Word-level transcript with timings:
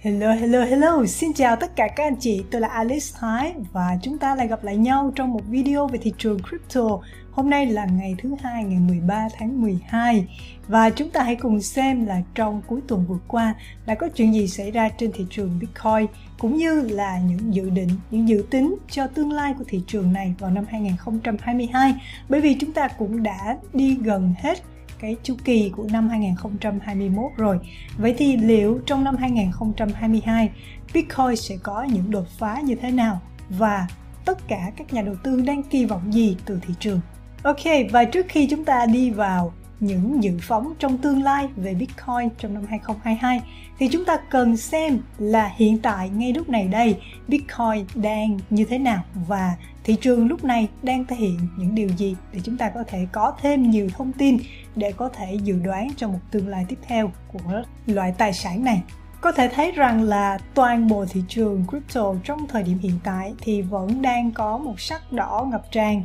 Hello, 0.00 0.32
hello, 0.32 0.64
hello! 0.64 1.04
Xin 1.06 1.32
chào 1.32 1.56
tất 1.56 1.76
cả 1.76 1.88
các 1.96 2.04
anh 2.04 2.16
chị, 2.20 2.42
tôi 2.50 2.60
là 2.60 2.68
Alice 2.68 3.06
Thái 3.20 3.54
và 3.72 3.98
chúng 4.02 4.18
ta 4.18 4.34
lại 4.34 4.48
gặp 4.48 4.64
lại 4.64 4.76
nhau 4.76 5.12
trong 5.14 5.32
một 5.32 5.40
video 5.48 5.86
về 5.86 5.98
thị 6.02 6.12
trường 6.18 6.38
crypto. 6.42 7.00
Hôm 7.30 7.50
nay 7.50 7.66
là 7.66 7.84
ngày 7.84 8.14
thứ 8.18 8.34
hai, 8.42 8.64
ngày 8.64 8.80
13 8.80 9.28
tháng 9.38 9.62
12 9.62 10.26
và 10.68 10.90
chúng 10.90 11.10
ta 11.10 11.22
hãy 11.22 11.36
cùng 11.36 11.60
xem 11.60 12.06
là 12.06 12.22
trong 12.34 12.62
cuối 12.66 12.80
tuần 12.88 13.04
vừa 13.08 13.18
qua 13.28 13.54
đã 13.86 13.94
có 13.94 14.08
chuyện 14.08 14.34
gì 14.34 14.48
xảy 14.48 14.70
ra 14.70 14.88
trên 14.88 15.12
thị 15.12 15.26
trường 15.30 15.58
Bitcoin 15.60 16.06
cũng 16.38 16.56
như 16.56 16.80
là 16.80 17.18
những 17.18 17.54
dự 17.54 17.70
định, 17.70 17.90
những 18.10 18.28
dự 18.28 18.44
tính 18.50 18.76
cho 18.90 19.06
tương 19.06 19.32
lai 19.32 19.54
của 19.58 19.64
thị 19.68 19.82
trường 19.86 20.12
này 20.12 20.34
vào 20.38 20.50
năm 20.50 20.64
2022 20.68 21.94
bởi 22.28 22.40
vì 22.40 22.54
chúng 22.54 22.72
ta 22.72 22.88
cũng 22.88 23.22
đã 23.22 23.56
đi 23.72 23.98
gần 24.02 24.34
hết 24.38 24.58
cái 24.98 25.16
chu 25.22 25.34
kỳ 25.44 25.70
của 25.76 25.86
năm 25.92 26.08
2021 26.08 27.32
rồi. 27.36 27.58
Vậy 27.98 28.14
thì 28.18 28.36
liệu 28.36 28.80
trong 28.86 29.04
năm 29.04 29.16
2022 29.16 30.50
Bitcoin 30.94 31.36
sẽ 31.36 31.56
có 31.62 31.82
những 31.82 32.10
đột 32.10 32.28
phá 32.38 32.60
như 32.64 32.74
thế 32.74 32.90
nào 32.90 33.20
và 33.48 33.86
tất 34.24 34.48
cả 34.48 34.72
các 34.76 34.92
nhà 34.92 35.02
đầu 35.02 35.14
tư 35.24 35.40
đang 35.40 35.62
kỳ 35.62 35.84
vọng 35.84 36.12
gì 36.12 36.36
từ 36.44 36.60
thị 36.66 36.74
trường? 36.80 37.00
Ok, 37.42 37.64
và 37.90 38.04
trước 38.04 38.26
khi 38.28 38.46
chúng 38.50 38.64
ta 38.64 38.86
đi 38.86 39.10
vào 39.10 39.52
những 39.80 40.22
dự 40.22 40.32
phóng 40.42 40.72
trong 40.78 40.98
tương 40.98 41.22
lai 41.22 41.48
về 41.56 41.74
Bitcoin 41.74 42.28
trong 42.38 42.54
năm 42.54 42.64
2022 42.68 43.42
thì 43.78 43.88
chúng 43.88 44.04
ta 44.04 44.16
cần 44.30 44.56
xem 44.56 44.98
là 45.18 45.52
hiện 45.56 45.78
tại 45.78 46.08
ngay 46.08 46.32
lúc 46.32 46.48
này 46.48 46.68
đây, 46.68 47.00
Bitcoin 47.28 47.84
đang 47.94 48.38
như 48.50 48.64
thế 48.64 48.78
nào 48.78 49.02
và 49.26 49.54
thị 49.84 49.96
trường 50.00 50.28
lúc 50.28 50.44
này 50.44 50.68
đang 50.82 51.04
thể 51.04 51.16
hiện 51.16 51.38
những 51.56 51.74
điều 51.74 51.88
gì 51.88 52.16
để 52.32 52.40
chúng 52.42 52.56
ta 52.56 52.68
có 52.68 52.84
thể 52.86 53.06
có 53.12 53.32
thêm 53.42 53.70
nhiều 53.70 53.88
thông 53.96 54.12
tin 54.12 54.38
để 54.76 54.92
có 54.92 55.08
thể 55.08 55.38
dự 55.42 55.58
đoán 55.64 55.88
cho 55.96 56.08
một 56.08 56.18
tương 56.30 56.48
lai 56.48 56.64
tiếp 56.68 56.78
theo 56.86 57.12
của 57.32 57.62
loại 57.86 58.14
tài 58.18 58.32
sản 58.32 58.64
này. 58.64 58.82
Có 59.20 59.32
thể 59.32 59.48
thấy 59.48 59.72
rằng 59.72 60.02
là 60.02 60.38
toàn 60.54 60.88
bộ 60.88 61.04
thị 61.06 61.22
trường 61.28 61.64
crypto 61.68 62.14
trong 62.24 62.46
thời 62.48 62.62
điểm 62.62 62.78
hiện 62.78 62.98
tại 63.04 63.34
thì 63.40 63.62
vẫn 63.62 64.02
đang 64.02 64.30
có 64.32 64.58
một 64.58 64.80
sắc 64.80 65.12
đỏ 65.12 65.46
ngập 65.50 65.62
tràn 65.72 66.04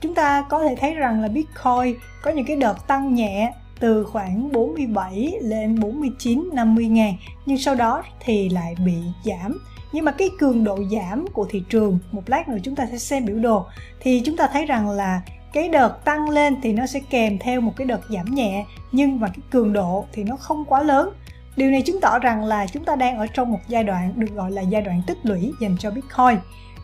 chúng 0.00 0.14
ta 0.14 0.44
có 0.48 0.62
thể 0.62 0.76
thấy 0.80 0.94
rằng 0.94 1.22
là 1.22 1.28
Bitcoin 1.28 1.96
có 2.22 2.30
những 2.30 2.46
cái 2.46 2.56
đợt 2.56 2.86
tăng 2.86 3.14
nhẹ 3.14 3.52
từ 3.80 4.04
khoảng 4.04 4.52
47 4.52 5.32
lên 5.42 5.80
49 5.80 6.50
50 6.52 6.86
ngàn, 6.86 7.14
nhưng 7.46 7.58
sau 7.58 7.74
đó 7.74 8.02
thì 8.20 8.48
lại 8.48 8.74
bị 8.84 8.96
giảm. 9.24 9.58
Nhưng 9.92 10.04
mà 10.04 10.12
cái 10.12 10.30
cường 10.38 10.64
độ 10.64 10.78
giảm 10.92 11.26
của 11.32 11.46
thị 11.50 11.62
trường, 11.68 11.98
một 12.12 12.22
lát 12.26 12.48
nữa 12.48 12.58
chúng 12.62 12.76
ta 12.76 12.86
sẽ 12.90 12.98
xem 12.98 13.24
biểu 13.26 13.36
đồ, 13.36 13.66
thì 14.00 14.22
chúng 14.24 14.36
ta 14.36 14.48
thấy 14.52 14.66
rằng 14.66 14.90
là 14.90 15.20
cái 15.52 15.68
đợt 15.68 16.04
tăng 16.04 16.28
lên 16.28 16.56
thì 16.62 16.72
nó 16.72 16.86
sẽ 16.86 17.00
kèm 17.10 17.38
theo 17.38 17.60
một 17.60 17.72
cái 17.76 17.86
đợt 17.86 18.00
giảm 18.08 18.34
nhẹ, 18.34 18.64
nhưng 18.92 19.20
mà 19.20 19.28
cái 19.28 19.40
cường 19.50 19.72
độ 19.72 20.04
thì 20.12 20.24
nó 20.24 20.36
không 20.36 20.64
quá 20.64 20.82
lớn. 20.82 21.10
Điều 21.56 21.70
này 21.70 21.82
chứng 21.82 22.00
tỏ 22.00 22.18
rằng 22.18 22.44
là 22.44 22.66
chúng 22.66 22.84
ta 22.84 22.96
đang 22.96 23.18
ở 23.18 23.26
trong 23.26 23.52
một 23.52 23.60
giai 23.68 23.84
đoạn, 23.84 24.12
được 24.16 24.34
gọi 24.34 24.50
là 24.50 24.62
giai 24.62 24.82
đoạn 24.82 25.02
tích 25.06 25.18
lũy 25.22 25.52
dành 25.60 25.76
cho 25.78 25.90
bitcoin 25.90 26.38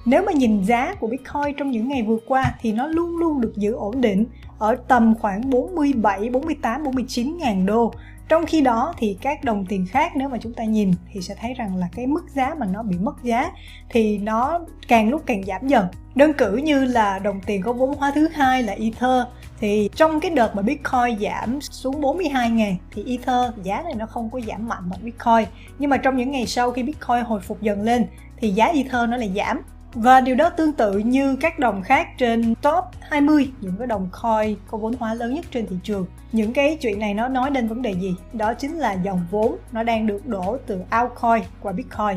nếu 0.05 0.23
mà 0.27 0.33
nhìn 0.33 0.63
giá 0.63 0.95
của 0.95 1.07
Bitcoin 1.07 1.57
trong 1.57 1.71
những 1.71 1.89
ngày 1.89 2.03
vừa 2.03 2.19
qua 2.27 2.55
thì 2.61 2.73
nó 2.73 2.87
luôn 2.87 3.17
luôn 3.17 3.41
được 3.41 3.53
giữ 3.57 3.73
ổn 3.73 4.01
định 4.01 4.27
ở 4.59 4.77
tầm 4.89 5.15
khoảng 5.21 5.51
47, 5.51 6.31
48, 6.31 6.85
49 6.85 7.39
ngàn 7.39 7.67
đô. 7.67 7.93
Trong 8.29 8.47
khi 8.47 8.61
đó 8.61 8.95
thì 8.99 9.17
các 9.21 9.45
đồng 9.45 9.67
tiền 9.67 9.87
khác 9.87 10.13
nếu 10.17 10.29
mà 10.29 10.39
chúng 10.39 10.55
ta 10.55 10.65
nhìn 10.65 10.93
thì 11.13 11.21
sẽ 11.21 11.35
thấy 11.41 11.55
rằng 11.55 11.77
là 11.77 11.89
cái 11.95 12.07
mức 12.07 12.31
giá 12.35 12.55
mà 12.55 12.67
nó 12.67 12.83
bị 12.83 12.97
mất 12.99 13.23
giá 13.23 13.51
thì 13.91 14.19
nó 14.19 14.61
càng 14.89 15.11
lúc 15.11 15.23
càng 15.27 15.43
giảm 15.47 15.67
dần. 15.67 15.87
Đơn 16.15 16.33
cử 16.33 16.57
như 16.57 16.85
là 16.85 17.19
đồng 17.19 17.41
tiền 17.47 17.63
có 17.63 17.73
vốn 17.73 17.97
hóa 17.99 18.13
thứ 18.15 18.29
hai 18.29 18.63
là 18.63 18.73
Ether 18.73 19.27
thì 19.61 19.91
trong 19.95 20.21
cái 20.21 20.31
đợt 20.31 20.57
mà 20.57 20.63
Bitcoin 20.63 21.19
giảm 21.21 21.61
xuống 21.61 22.01
42 22.01 22.51
ngàn 22.51 22.77
thì 22.95 23.05
Ether 23.07 23.53
giá 23.63 23.83
này 23.83 23.95
nó 23.95 24.07
không 24.07 24.31
có 24.31 24.41
giảm 24.49 24.69
mạnh 24.69 24.91
bằng 24.91 25.01
Bitcoin. 25.03 25.45
Nhưng 25.79 25.91
mà 25.91 25.97
trong 25.97 26.17
những 26.17 26.31
ngày 26.31 26.47
sau 26.47 26.71
khi 26.71 26.83
Bitcoin 26.83 27.25
hồi 27.25 27.41
phục 27.41 27.63
dần 27.63 27.83
lên 27.83 28.07
thì 28.37 28.51
giá 28.51 28.67
Ether 28.67 29.09
nó 29.09 29.17
lại 29.17 29.33
giảm 29.37 29.63
và 29.95 30.21
điều 30.21 30.35
đó 30.35 30.51
tương 30.51 30.73
tự 30.73 30.99
như 30.99 31.37
các 31.37 31.59
đồng 31.59 31.83
khác 31.83 32.09
trên 32.19 32.55
top 32.55 32.85
20, 33.01 33.51
những 33.61 33.75
cái 33.79 33.87
đồng 33.87 34.09
coin 34.23 34.57
có 34.71 34.79
vốn 34.79 34.95
hóa 34.99 35.15
lớn 35.15 35.35
nhất 35.35 35.45
trên 35.51 35.67
thị 35.67 35.77
trường. 35.83 36.07
Những 36.33 36.53
cái 36.53 36.79
chuyện 36.81 36.99
này 36.99 37.15
nó 37.15 37.29
nói 37.29 37.51
đến 37.51 37.69
vấn 37.69 37.83
đề 37.83 37.93
gì? 37.93 38.15
Đó 38.33 38.55
chính 38.55 38.79
là 38.79 38.93
dòng 38.93 39.27
vốn 39.31 39.57
nó 39.73 39.83
đang 39.83 40.07
được 40.07 40.27
đổ 40.27 40.57
từ 40.67 40.81
altcoin 40.91 41.43
qua 41.61 41.73
Bitcoin. 41.73 42.17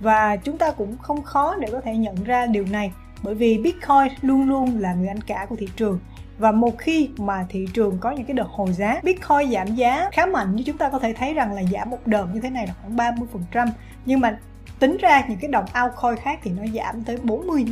Và 0.00 0.36
chúng 0.36 0.58
ta 0.58 0.70
cũng 0.70 0.98
không 0.98 1.22
khó 1.22 1.56
để 1.56 1.68
có 1.72 1.80
thể 1.80 1.96
nhận 1.96 2.24
ra 2.24 2.46
điều 2.46 2.64
này 2.70 2.92
bởi 3.22 3.34
vì 3.34 3.58
Bitcoin 3.58 4.12
luôn 4.22 4.48
luôn 4.48 4.80
là 4.80 4.94
người 4.94 5.08
anh 5.08 5.20
cả 5.20 5.46
của 5.48 5.56
thị 5.56 5.68
trường 5.76 5.98
và 6.38 6.52
một 6.52 6.78
khi 6.78 7.10
mà 7.16 7.46
thị 7.48 7.68
trường 7.72 7.98
có 7.98 8.10
những 8.10 8.24
cái 8.24 8.34
đợt 8.34 8.48
hồi 8.48 8.72
giá 8.72 9.00
Bitcoin 9.02 9.50
giảm 9.52 9.74
giá 9.74 10.10
khá 10.12 10.26
mạnh 10.26 10.56
như 10.56 10.62
chúng 10.66 10.78
ta 10.78 10.88
có 10.88 10.98
thể 10.98 11.12
thấy 11.12 11.34
rằng 11.34 11.52
là 11.52 11.62
giảm 11.72 11.90
một 11.90 12.06
đợt 12.06 12.26
như 12.34 12.40
thế 12.40 12.50
này 12.50 12.66
là 12.66 12.74
khoảng 12.80 12.96
30% 13.52 13.68
nhưng 14.06 14.20
mà 14.20 14.38
tính 14.78 14.96
ra 14.96 15.26
những 15.28 15.38
cái 15.38 15.50
đồng 15.50 15.64
altcoin 15.72 16.16
khác 16.16 16.40
thì 16.42 16.50
nó 16.50 16.62
giảm 16.74 17.04
tới 17.04 17.16
40 17.22 17.64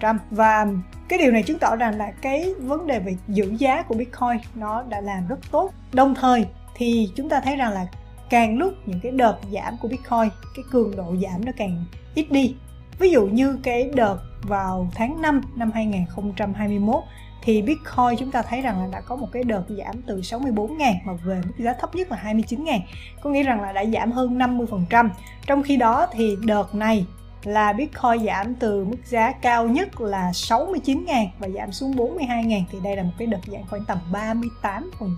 50% 0.00 0.16
và 0.30 0.66
cái 1.08 1.18
điều 1.18 1.32
này 1.32 1.42
chứng 1.42 1.58
tỏ 1.58 1.76
rằng 1.76 1.98
là 1.98 2.10
cái 2.10 2.54
vấn 2.58 2.86
đề 2.86 2.98
về 2.98 3.16
giữ 3.28 3.54
giá 3.58 3.82
của 3.82 3.94
Bitcoin 3.94 4.38
nó 4.54 4.82
đã 4.82 5.00
làm 5.00 5.26
rất 5.28 5.38
tốt. 5.50 5.70
Đồng 5.92 6.14
thời 6.14 6.46
thì 6.74 7.08
chúng 7.16 7.28
ta 7.28 7.40
thấy 7.40 7.56
rằng 7.56 7.72
là 7.72 7.86
càng 8.30 8.58
lúc 8.58 8.72
những 8.86 9.00
cái 9.00 9.12
đợt 9.12 9.38
giảm 9.52 9.76
của 9.82 9.88
Bitcoin, 9.88 10.28
cái 10.56 10.64
cường 10.70 10.96
độ 10.96 11.14
giảm 11.22 11.44
nó 11.44 11.52
càng 11.56 11.84
ít 12.14 12.30
đi. 12.30 12.54
Ví 12.98 13.10
dụ 13.10 13.26
như 13.26 13.58
cái 13.62 13.90
đợt 13.94 14.18
vào 14.42 14.88
tháng 14.94 15.22
5 15.22 15.40
năm 15.56 15.70
2021 15.74 17.02
thì 17.42 17.62
Bitcoin 17.62 18.16
chúng 18.18 18.30
ta 18.30 18.42
thấy 18.42 18.60
rằng 18.60 18.80
là 18.80 18.88
đã 18.92 19.00
có 19.00 19.16
một 19.16 19.28
cái 19.32 19.44
đợt 19.44 19.64
giảm 19.68 20.02
từ 20.06 20.22
64 20.22 20.78
ngàn 20.78 20.94
mà 21.04 21.12
về 21.12 21.40
mức 21.46 21.54
giá 21.58 21.74
thấp 21.80 21.94
nhất 21.94 22.10
là 22.10 22.16
29 22.16 22.64
ngàn. 22.64 22.80
Có 23.20 23.30
nghĩa 23.30 23.42
rằng 23.42 23.60
là 23.62 23.72
đã 23.72 23.84
giảm 23.84 24.12
hơn 24.12 24.38
50% 24.38 25.08
trong 25.46 25.62
khi 25.62 25.76
đó 25.76 26.06
thì 26.12 26.36
đợt 26.46 26.74
này 26.74 27.06
là 27.44 27.72
Bitcoin 27.72 28.24
giảm 28.26 28.54
từ 28.54 28.84
mức 28.84 28.96
giá 29.04 29.32
cao 29.32 29.68
nhất 29.68 30.00
là 30.00 30.30
69.000 30.30 31.26
và 31.38 31.48
giảm 31.48 31.72
xuống 31.72 31.92
42.000 31.92 32.62
thì 32.72 32.78
đây 32.84 32.96
là 32.96 33.02
một 33.02 33.12
cái 33.18 33.26
đợt 33.26 33.40
giảm 33.46 33.62
khoảng 33.70 33.84
tầm 33.84 33.98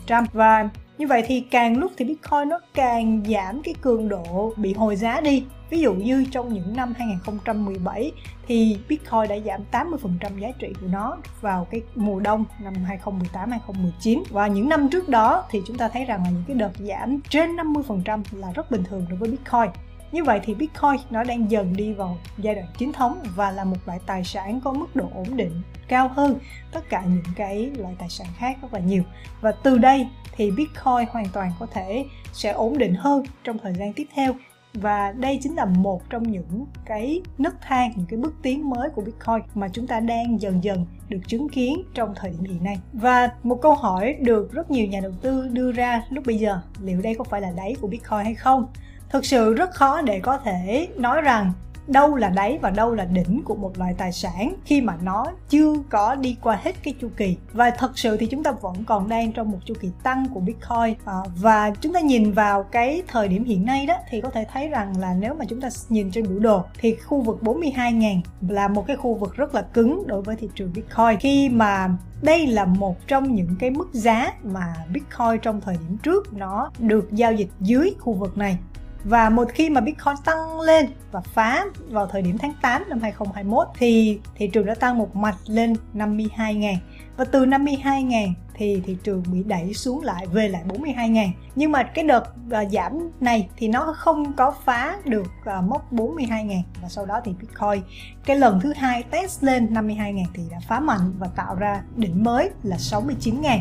38% 0.06 0.24
và 0.32 0.68
như 0.98 1.06
vậy 1.06 1.22
thì 1.26 1.40
càng 1.40 1.78
lúc 1.78 1.92
thì 1.96 2.04
Bitcoin 2.04 2.48
nó 2.48 2.60
càng 2.74 3.22
giảm 3.28 3.62
cái 3.62 3.74
cường 3.80 4.08
độ 4.08 4.52
bị 4.56 4.74
hồi 4.74 4.96
giá 4.96 5.20
đi 5.20 5.44
Ví 5.74 5.80
dụ 5.80 5.94
như 5.94 6.24
trong 6.30 6.54
những 6.54 6.76
năm 6.76 6.94
2017 6.98 8.12
thì 8.46 8.78
Bitcoin 8.88 9.28
đã 9.28 9.36
giảm 9.44 9.60
80% 9.72 10.38
giá 10.38 10.48
trị 10.58 10.72
của 10.80 10.86
nó 10.86 11.16
vào 11.40 11.66
cái 11.70 11.82
mùa 11.94 12.20
đông 12.20 12.44
năm 12.60 12.74
2018-2019 13.04 14.22
và 14.30 14.46
những 14.46 14.68
năm 14.68 14.88
trước 14.88 15.08
đó 15.08 15.44
thì 15.50 15.62
chúng 15.66 15.78
ta 15.78 15.88
thấy 15.88 16.04
rằng 16.04 16.22
là 16.24 16.30
những 16.30 16.44
cái 16.46 16.56
đợt 16.56 16.70
giảm 16.78 17.20
trên 17.28 17.56
50% 17.56 18.22
là 18.32 18.52
rất 18.54 18.70
bình 18.70 18.84
thường 18.84 19.06
đối 19.08 19.18
với 19.18 19.30
Bitcoin. 19.30 19.70
Như 20.12 20.24
vậy 20.24 20.40
thì 20.44 20.54
Bitcoin 20.54 21.00
nó 21.10 21.24
đang 21.24 21.50
dần 21.50 21.76
đi 21.76 21.92
vào 21.92 22.18
giai 22.38 22.54
đoạn 22.54 22.66
chính 22.78 22.92
thống 22.92 23.22
và 23.34 23.50
là 23.50 23.64
một 23.64 23.76
loại 23.86 23.98
tài 24.06 24.24
sản 24.24 24.60
có 24.64 24.72
mức 24.72 24.96
độ 24.96 25.08
ổn 25.14 25.36
định 25.36 25.62
cao 25.88 26.08
hơn 26.08 26.38
tất 26.72 26.88
cả 26.88 27.02
những 27.06 27.34
cái 27.36 27.70
loại 27.78 27.94
tài 27.98 28.08
sản 28.08 28.26
khác 28.36 28.56
rất 28.62 28.74
là 28.74 28.80
nhiều. 28.80 29.02
Và 29.40 29.52
từ 29.52 29.78
đây 29.78 30.08
thì 30.36 30.50
Bitcoin 30.50 31.08
hoàn 31.10 31.28
toàn 31.32 31.52
có 31.60 31.66
thể 31.66 32.04
sẽ 32.32 32.50
ổn 32.50 32.78
định 32.78 32.94
hơn 32.94 33.22
trong 33.44 33.58
thời 33.58 33.74
gian 33.74 33.92
tiếp 33.92 34.06
theo. 34.14 34.34
Và 34.74 35.12
đây 35.12 35.38
chính 35.42 35.54
là 35.54 35.64
một 35.64 36.10
trong 36.10 36.22
những 36.22 36.66
cái 36.84 37.22
nấc 37.38 37.54
thang, 37.60 37.92
những 37.96 38.06
cái 38.06 38.18
bước 38.18 38.34
tiến 38.42 38.70
mới 38.70 38.90
của 38.90 39.02
bitcoin 39.02 39.38
mà 39.54 39.68
chúng 39.68 39.86
ta 39.86 40.00
đang 40.00 40.40
dần 40.40 40.64
dần 40.64 40.86
được 41.08 41.18
chứng 41.26 41.48
kiến 41.48 41.82
trong 41.94 42.12
thời 42.16 42.30
điểm 42.30 42.44
hiện 42.44 42.64
nay. 42.64 42.78
Và 42.92 43.30
một 43.42 43.58
câu 43.62 43.74
hỏi 43.74 44.16
được 44.20 44.52
rất 44.52 44.70
nhiều 44.70 44.86
nhà 44.86 45.00
đầu 45.00 45.12
tư 45.22 45.48
đưa 45.52 45.72
ra 45.72 46.02
lúc 46.10 46.24
bây 46.26 46.38
giờ, 46.38 46.60
liệu 46.82 47.00
đây 47.02 47.14
có 47.14 47.24
phải 47.24 47.40
là 47.40 47.50
đáy 47.56 47.76
của 47.80 47.88
bitcoin 47.88 48.24
hay 48.24 48.34
không? 48.34 48.66
Thực 49.08 49.24
sự 49.24 49.54
rất 49.54 49.70
khó 49.74 50.02
để 50.02 50.20
có 50.20 50.38
thể 50.38 50.88
nói 50.96 51.20
rằng 51.20 51.52
đâu 51.86 52.14
là 52.14 52.28
đáy 52.28 52.58
và 52.62 52.70
đâu 52.70 52.94
là 52.94 53.04
đỉnh 53.04 53.42
của 53.44 53.54
một 53.54 53.78
loại 53.78 53.94
tài 53.98 54.12
sản 54.12 54.54
khi 54.64 54.80
mà 54.80 54.96
nó 55.02 55.26
chưa 55.48 55.74
có 55.90 56.14
đi 56.14 56.36
qua 56.42 56.58
hết 56.62 56.72
cái 56.82 56.94
chu 57.00 57.08
kỳ. 57.16 57.36
Và 57.52 57.70
thật 57.70 57.98
sự 57.98 58.16
thì 58.16 58.26
chúng 58.26 58.42
ta 58.42 58.50
vẫn 58.50 58.84
còn 58.86 59.08
đang 59.08 59.32
trong 59.32 59.50
một 59.50 59.58
chu 59.64 59.74
kỳ 59.80 59.90
tăng 60.02 60.26
của 60.34 60.40
Bitcoin. 60.40 60.94
À, 61.04 61.14
và 61.36 61.70
chúng 61.80 61.92
ta 61.92 62.00
nhìn 62.00 62.32
vào 62.32 62.62
cái 62.62 63.02
thời 63.08 63.28
điểm 63.28 63.44
hiện 63.44 63.66
nay 63.66 63.86
đó 63.86 63.94
thì 64.10 64.20
có 64.20 64.30
thể 64.30 64.46
thấy 64.52 64.68
rằng 64.68 64.98
là 65.00 65.14
nếu 65.14 65.34
mà 65.34 65.44
chúng 65.48 65.60
ta 65.60 65.68
nhìn 65.88 66.10
trên 66.10 66.28
biểu 66.28 66.38
đồ 66.38 66.62
thì 66.78 66.94
khu 66.94 67.20
vực 67.20 67.38
42.000 67.42 68.20
là 68.48 68.68
một 68.68 68.86
cái 68.86 68.96
khu 68.96 69.14
vực 69.14 69.36
rất 69.36 69.54
là 69.54 69.62
cứng 69.62 70.06
đối 70.06 70.22
với 70.22 70.36
thị 70.36 70.48
trường 70.54 70.72
Bitcoin. 70.74 71.18
Khi 71.20 71.48
mà 71.48 71.88
đây 72.22 72.46
là 72.46 72.64
một 72.64 73.06
trong 73.06 73.34
những 73.34 73.56
cái 73.58 73.70
mức 73.70 73.88
giá 73.92 74.34
mà 74.42 74.74
Bitcoin 74.92 75.40
trong 75.42 75.60
thời 75.60 75.76
điểm 75.76 75.98
trước 76.02 76.32
nó 76.32 76.70
được 76.78 77.08
giao 77.12 77.32
dịch 77.32 77.48
dưới 77.60 77.94
khu 77.98 78.12
vực 78.12 78.38
này 78.38 78.58
và 79.04 79.30
một 79.30 79.48
khi 79.54 79.70
mà 79.70 79.80
Bitcoin 79.80 80.16
tăng 80.24 80.60
lên 80.60 80.86
và 81.12 81.20
phá 81.20 81.64
vào 81.88 82.06
thời 82.06 82.22
điểm 82.22 82.38
tháng 82.38 82.52
8 82.62 82.82
năm 82.88 83.00
2021 83.00 83.68
thì 83.78 84.20
thị 84.34 84.48
trường 84.48 84.66
đã 84.66 84.74
tăng 84.74 84.98
một 84.98 85.16
mạch 85.16 85.36
lên 85.46 85.74
52.000 85.94 86.76
và 87.16 87.24
từ 87.24 87.46
52.000 87.46 88.32
thì 88.54 88.82
thị 88.86 88.96
trường 89.04 89.22
bị 89.32 89.42
đẩy 89.42 89.74
xuống 89.74 90.02
lại 90.02 90.26
về 90.26 90.48
lại 90.48 90.62
42.000 90.68 91.28
nhưng 91.54 91.72
mà 91.72 91.82
cái 91.82 92.04
đợt 92.04 92.34
uh, 92.46 92.72
giảm 92.72 93.10
này 93.20 93.48
thì 93.56 93.68
nó 93.68 93.94
không 93.96 94.32
có 94.32 94.54
phá 94.64 94.96
được 95.04 95.26
uh, 95.58 95.64
mốc 95.64 95.92
42.000 95.92 96.62
và 96.82 96.88
sau 96.88 97.06
đó 97.06 97.20
thì 97.24 97.32
Bitcoin 97.40 97.82
cái 98.24 98.36
lần 98.36 98.60
thứ 98.60 98.72
hai 98.72 99.02
test 99.02 99.44
lên 99.44 99.74
52.000 99.74 100.24
thì 100.34 100.42
đã 100.50 100.58
phá 100.68 100.80
mạnh 100.80 101.12
và 101.18 101.26
tạo 101.36 101.54
ra 101.54 101.82
đỉnh 101.96 102.24
mới 102.24 102.50
là 102.62 102.76
69.000 102.76 103.58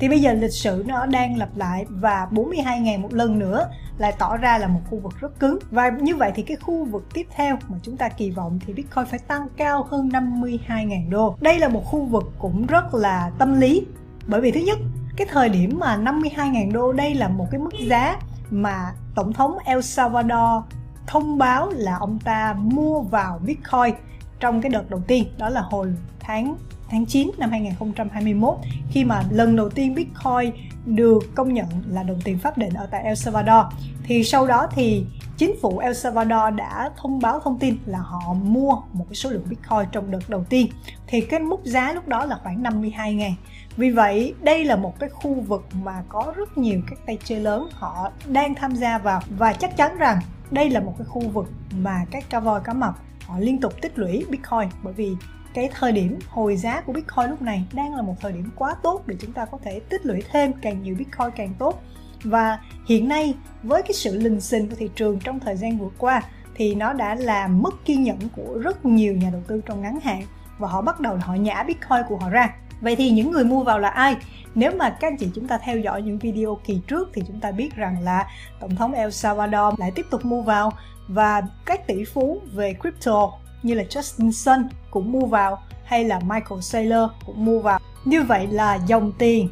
thì 0.00 0.08
bây 0.08 0.20
giờ 0.20 0.32
lịch 0.32 0.52
sử 0.52 0.84
nó 0.86 1.06
đang 1.06 1.38
lặp 1.38 1.56
lại 1.56 1.86
và 1.88 2.28
42 2.30 2.80
ngày 2.80 2.98
một 2.98 3.12
lần 3.12 3.38
nữa 3.38 3.68
lại 3.98 4.14
tỏ 4.18 4.36
ra 4.36 4.58
là 4.58 4.66
một 4.66 4.80
khu 4.90 4.98
vực 4.98 5.12
rất 5.20 5.38
cứng. 5.38 5.58
Và 5.70 5.88
như 5.88 6.16
vậy 6.16 6.32
thì 6.34 6.42
cái 6.42 6.56
khu 6.56 6.84
vực 6.84 7.06
tiếp 7.14 7.26
theo 7.34 7.58
mà 7.68 7.78
chúng 7.82 7.96
ta 7.96 8.08
kỳ 8.08 8.30
vọng 8.30 8.58
thì 8.66 8.72
Bitcoin 8.72 9.06
phải 9.06 9.18
tăng 9.18 9.46
cao 9.56 9.86
hơn 9.90 10.08
52.000 10.08 11.10
đô. 11.10 11.36
Đây 11.40 11.58
là 11.58 11.68
một 11.68 11.84
khu 11.84 12.04
vực 12.04 12.32
cũng 12.38 12.66
rất 12.66 12.94
là 12.94 13.30
tâm 13.38 13.60
lý, 13.60 13.86
bởi 14.26 14.40
vì 14.40 14.50
thứ 14.50 14.60
nhất, 14.60 14.78
cái 15.16 15.26
thời 15.30 15.48
điểm 15.48 15.78
mà 15.78 15.96
52.000 15.96 16.72
đô 16.72 16.92
đây 16.92 17.14
là 17.14 17.28
một 17.28 17.46
cái 17.50 17.60
mức 17.60 17.74
giá 17.88 18.16
mà 18.50 18.92
tổng 19.14 19.32
thống 19.32 19.58
El 19.64 19.80
Salvador 19.80 20.64
thông 21.06 21.38
báo 21.38 21.70
là 21.70 21.96
ông 21.96 22.18
ta 22.18 22.54
mua 22.58 23.00
vào 23.00 23.40
Bitcoin 23.46 23.94
trong 24.40 24.62
cái 24.62 24.70
đợt 24.70 24.90
đầu 24.90 25.00
tiên, 25.06 25.24
đó 25.38 25.48
là 25.48 25.60
hồi 25.60 25.94
tháng 26.20 26.56
tháng 26.90 27.06
9 27.06 27.30
năm 27.38 27.50
2021 27.50 28.54
khi 28.90 29.04
mà 29.04 29.22
lần 29.30 29.56
đầu 29.56 29.70
tiên 29.70 29.94
Bitcoin 29.94 30.52
được 30.86 31.34
công 31.34 31.54
nhận 31.54 31.66
là 31.88 32.02
đồng 32.02 32.20
tiền 32.24 32.38
pháp 32.38 32.58
định 32.58 32.74
ở 32.74 32.86
tại 32.90 33.02
El 33.04 33.14
Salvador. 33.14 33.64
Thì 34.04 34.24
sau 34.24 34.46
đó 34.46 34.66
thì 34.70 35.06
chính 35.36 35.54
phủ 35.62 35.78
El 35.78 35.92
Salvador 35.92 36.54
đã 36.56 36.90
thông 36.96 37.18
báo 37.18 37.40
thông 37.40 37.58
tin 37.58 37.76
là 37.86 37.98
họ 37.98 38.34
mua 38.34 38.76
một 38.92 39.04
cái 39.08 39.14
số 39.14 39.30
lượng 39.30 39.44
Bitcoin 39.50 39.88
trong 39.92 40.10
đợt 40.10 40.28
đầu 40.30 40.44
tiên. 40.48 40.66
Thì 41.06 41.20
cái 41.20 41.40
mức 41.40 41.60
giá 41.64 41.92
lúc 41.92 42.08
đó 42.08 42.24
là 42.24 42.38
khoảng 42.42 42.62
52 42.62 43.14
ngàn. 43.14 43.34
Vì 43.76 43.90
vậy, 43.90 44.34
đây 44.42 44.64
là 44.64 44.76
một 44.76 44.98
cái 44.98 45.08
khu 45.08 45.40
vực 45.40 45.66
mà 45.82 46.02
có 46.08 46.32
rất 46.36 46.58
nhiều 46.58 46.80
các 46.90 46.98
tay 47.06 47.18
chơi 47.24 47.40
lớn, 47.40 47.68
họ 47.72 48.10
đang 48.26 48.54
tham 48.54 48.76
gia 48.76 48.98
vào. 48.98 49.20
Và 49.38 49.52
chắc 49.52 49.76
chắn 49.76 49.98
rằng 49.98 50.20
đây 50.50 50.70
là 50.70 50.80
một 50.80 50.94
cái 50.98 51.04
khu 51.04 51.28
vực 51.28 51.50
mà 51.76 52.04
các 52.10 52.30
cá 52.30 52.40
voi 52.40 52.60
cá 52.64 52.72
mập, 52.72 52.94
họ 53.26 53.38
liên 53.38 53.60
tục 53.60 53.72
tích 53.82 53.98
lũy 53.98 54.24
Bitcoin 54.30 54.68
bởi 54.82 54.92
vì 54.92 55.16
cái 55.54 55.70
thời 55.74 55.92
điểm 55.92 56.18
hồi 56.28 56.56
giá 56.56 56.80
của 56.80 56.92
Bitcoin 56.92 57.30
lúc 57.30 57.42
này 57.42 57.64
đang 57.72 57.94
là 57.94 58.02
một 58.02 58.14
thời 58.20 58.32
điểm 58.32 58.50
quá 58.56 58.74
tốt 58.82 59.02
để 59.06 59.16
chúng 59.20 59.32
ta 59.32 59.44
có 59.44 59.58
thể 59.62 59.80
tích 59.80 60.06
lũy 60.06 60.22
thêm 60.32 60.52
càng 60.62 60.82
nhiều 60.82 60.94
Bitcoin 60.98 61.30
càng 61.36 61.54
tốt 61.58 61.82
và 62.24 62.58
hiện 62.86 63.08
nay, 63.08 63.34
với 63.62 63.82
cái 63.82 63.92
sự 63.92 64.16
lình 64.16 64.40
xình 64.40 64.68
của 64.68 64.76
thị 64.78 64.90
trường 64.94 65.18
trong 65.18 65.40
thời 65.40 65.56
gian 65.56 65.78
vừa 65.78 65.90
qua, 65.98 66.22
thì 66.54 66.74
nó 66.74 66.92
đã 66.92 67.14
làm 67.14 67.62
mất 67.62 67.84
kiên 67.84 68.02
nhẫn 68.02 68.18
của 68.36 68.58
rất 68.58 68.84
nhiều 68.84 69.14
nhà 69.14 69.30
đầu 69.30 69.42
tư 69.46 69.60
trong 69.66 69.82
ngắn 69.82 70.00
hạn 70.00 70.22
và 70.58 70.68
họ 70.68 70.82
bắt 70.82 71.00
đầu 71.00 71.16
họ 71.16 71.34
nhả 71.34 71.62
Bitcoin 71.62 72.02
của 72.08 72.16
họ 72.16 72.30
ra 72.30 72.54
Vậy 72.80 72.96
thì 72.96 73.10
những 73.10 73.30
người 73.30 73.44
mua 73.44 73.64
vào 73.64 73.78
là 73.78 73.88
ai? 73.88 74.16
Nếu 74.54 74.72
mà 74.76 74.90
các 74.90 75.08
anh 75.08 75.16
chị 75.16 75.30
chúng 75.34 75.48
ta 75.48 75.58
theo 75.58 75.78
dõi 75.78 76.02
những 76.02 76.18
video 76.18 76.58
kỳ 76.64 76.80
trước 76.86 77.10
thì 77.14 77.22
chúng 77.26 77.40
ta 77.40 77.50
biết 77.50 77.76
rằng 77.76 78.02
là 78.02 78.26
Tổng 78.60 78.76
thống 78.76 78.92
El 78.92 79.10
Salvador 79.10 79.80
lại 79.80 79.92
tiếp 79.94 80.06
tục 80.10 80.24
mua 80.24 80.42
vào 80.42 80.72
và 81.08 81.42
các 81.66 81.86
tỷ 81.86 82.04
phú 82.04 82.40
về 82.52 82.74
crypto 82.80 83.32
như 83.62 83.74
là 83.74 83.82
Justin 83.82 84.30
Sun 84.30 84.68
cũng 84.90 85.12
mua 85.12 85.26
vào 85.26 85.58
hay 85.84 86.04
là 86.04 86.20
Michael 86.20 86.60
Saylor 86.60 87.10
cũng 87.26 87.44
mua 87.44 87.60
vào. 87.60 87.80
Như 88.04 88.22
vậy 88.22 88.46
là 88.46 88.78
dòng 88.86 89.12
tiền 89.18 89.48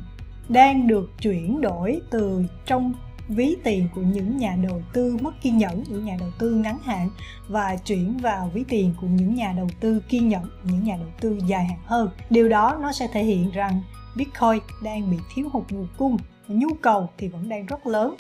đang 0.49 0.87
được 0.87 1.10
chuyển 1.20 1.60
đổi 1.60 2.00
từ 2.10 2.44
trong 2.66 2.93
ví 3.28 3.56
tiền 3.64 3.88
của 3.94 4.00
những 4.00 4.37
nhà 4.37 4.56
đầu 4.62 4.82
tư 4.93 5.16
mất 5.20 5.34
kiên 5.43 5.58
nhẫn, 5.58 5.84
những 5.88 6.05
nhà 6.05 6.16
đầu 6.20 6.31
tư 6.38 6.50
ngắn 6.50 6.78
hạn 6.84 7.10
và 7.49 7.76
chuyển 7.76 8.16
vào 8.19 8.50
ví 8.55 8.64
tiền 8.69 8.94
của 9.00 9.06
những 9.06 9.34
nhà 9.34 9.52
đầu 9.56 9.69
tư 9.81 10.00
kiên 10.08 10.28
nhẫn, 10.28 10.50
những 10.64 10.84
nhà 10.84 10.96
đầu 10.96 11.08
tư 11.20 11.38
dài 11.46 11.64
hạn 11.64 11.78
hơn. 11.84 12.11
Điều 12.31 12.49
đó 12.49 12.78
nó 12.81 12.93
sẽ 12.93 13.08
thể 13.12 13.25
hiện 13.25 13.50
rằng 13.50 13.82
Bitcoin 14.16 14.62
đang 14.82 15.11
bị 15.11 15.16
thiếu 15.34 15.49
hụt 15.52 15.64
nguồn 15.70 15.88
cung, 15.99 16.16
nhu 16.49 16.69
cầu 16.82 17.08
thì 17.19 17.28
vẫn 17.28 17.49
đang 17.49 17.66
rất 17.66 17.87
lớn. 17.87 18.16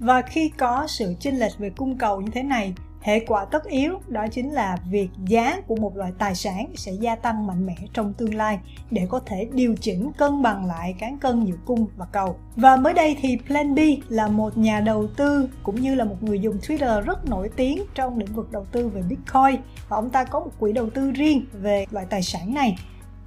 Và 0.00 0.22
khi 0.22 0.48
có 0.48 0.86
sự 0.88 1.14
chênh 1.20 1.38
lệch 1.38 1.58
về 1.58 1.70
cung 1.70 1.98
cầu 1.98 2.20
như 2.20 2.30
thế 2.34 2.42
này 2.42 2.74
hệ 3.06 3.20
quả 3.20 3.44
tất 3.44 3.64
yếu 3.64 4.00
đó 4.08 4.26
chính 4.32 4.52
là 4.52 4.78
việc 4.90 5.08
giá 5.26 5.60
của 5.66 5.76
một 5.76 5.96
loại 5.96 6.12
tài 6.18 6.34
sản 6.34 6.66
sẽ 6.74 6.92
gia 6.92 7.16
tăng 7.16 7.46
mạnh 7.46 7.66
mẽ 7.66 7.74
trong 7.92 8.12
tương 8.12 8.34
lai 8.34 8.58
để 8.90 9.06
có 9.08 9.20
thể 9.26 9.48
điều 9.52 9.74
chỉnh 9.80 10.12
cân 10.18 10.42
bằng 10.42 10.66
lại 10.66 10.94
cán 10.98 11.18
cân 11.18 11.44
giữa 11.44 11.56
cung 11.64 11.86
và 11.96 12.06
cầu. 12.12 12.36
Và 12.56 12.76
mới 12.76 12.94
đây 12.94 13.16
thì 13.20 13.38
Plan 13.46 13.74
B 13.74 13.78
là 14.08 14.28
một 14.28 14.56
nhà 14.56 14.80
đầu 14.80 15.06
tư 15.16 15.48
cũng 15.62 15.80
như 15.80 15.94
là 15.94 16.04
một 16.04 16.16
người 16.20 16.40
dùng 16.40 16.58
Twitter 16.58 17.00
rất 17.00 17.28
nổi 17.28 17.50
tiếng 17.56 17.82
trong 17.94 18.18
lĩnh 18.18 18.34
vực 18.34 18.52
đầu 18.52 18.64
tư 18.64 18.88
về 18.88 19.02
Bitcoin 19.02 19.60
và 19.88 19.96
ông 19.96 20.10
ta 20.10 20.24
có 20.24 20.40
một 20.40 20.50
quỹ 20.58 20.72
đầu 20.72 20.90
tư 20.90 21.10
riêng 21.10 21.46
về 21.52 21.86
loại 21.90 22.06
tài 22.10 22.22
sản 22.22 22.54
này. 22.54 22.78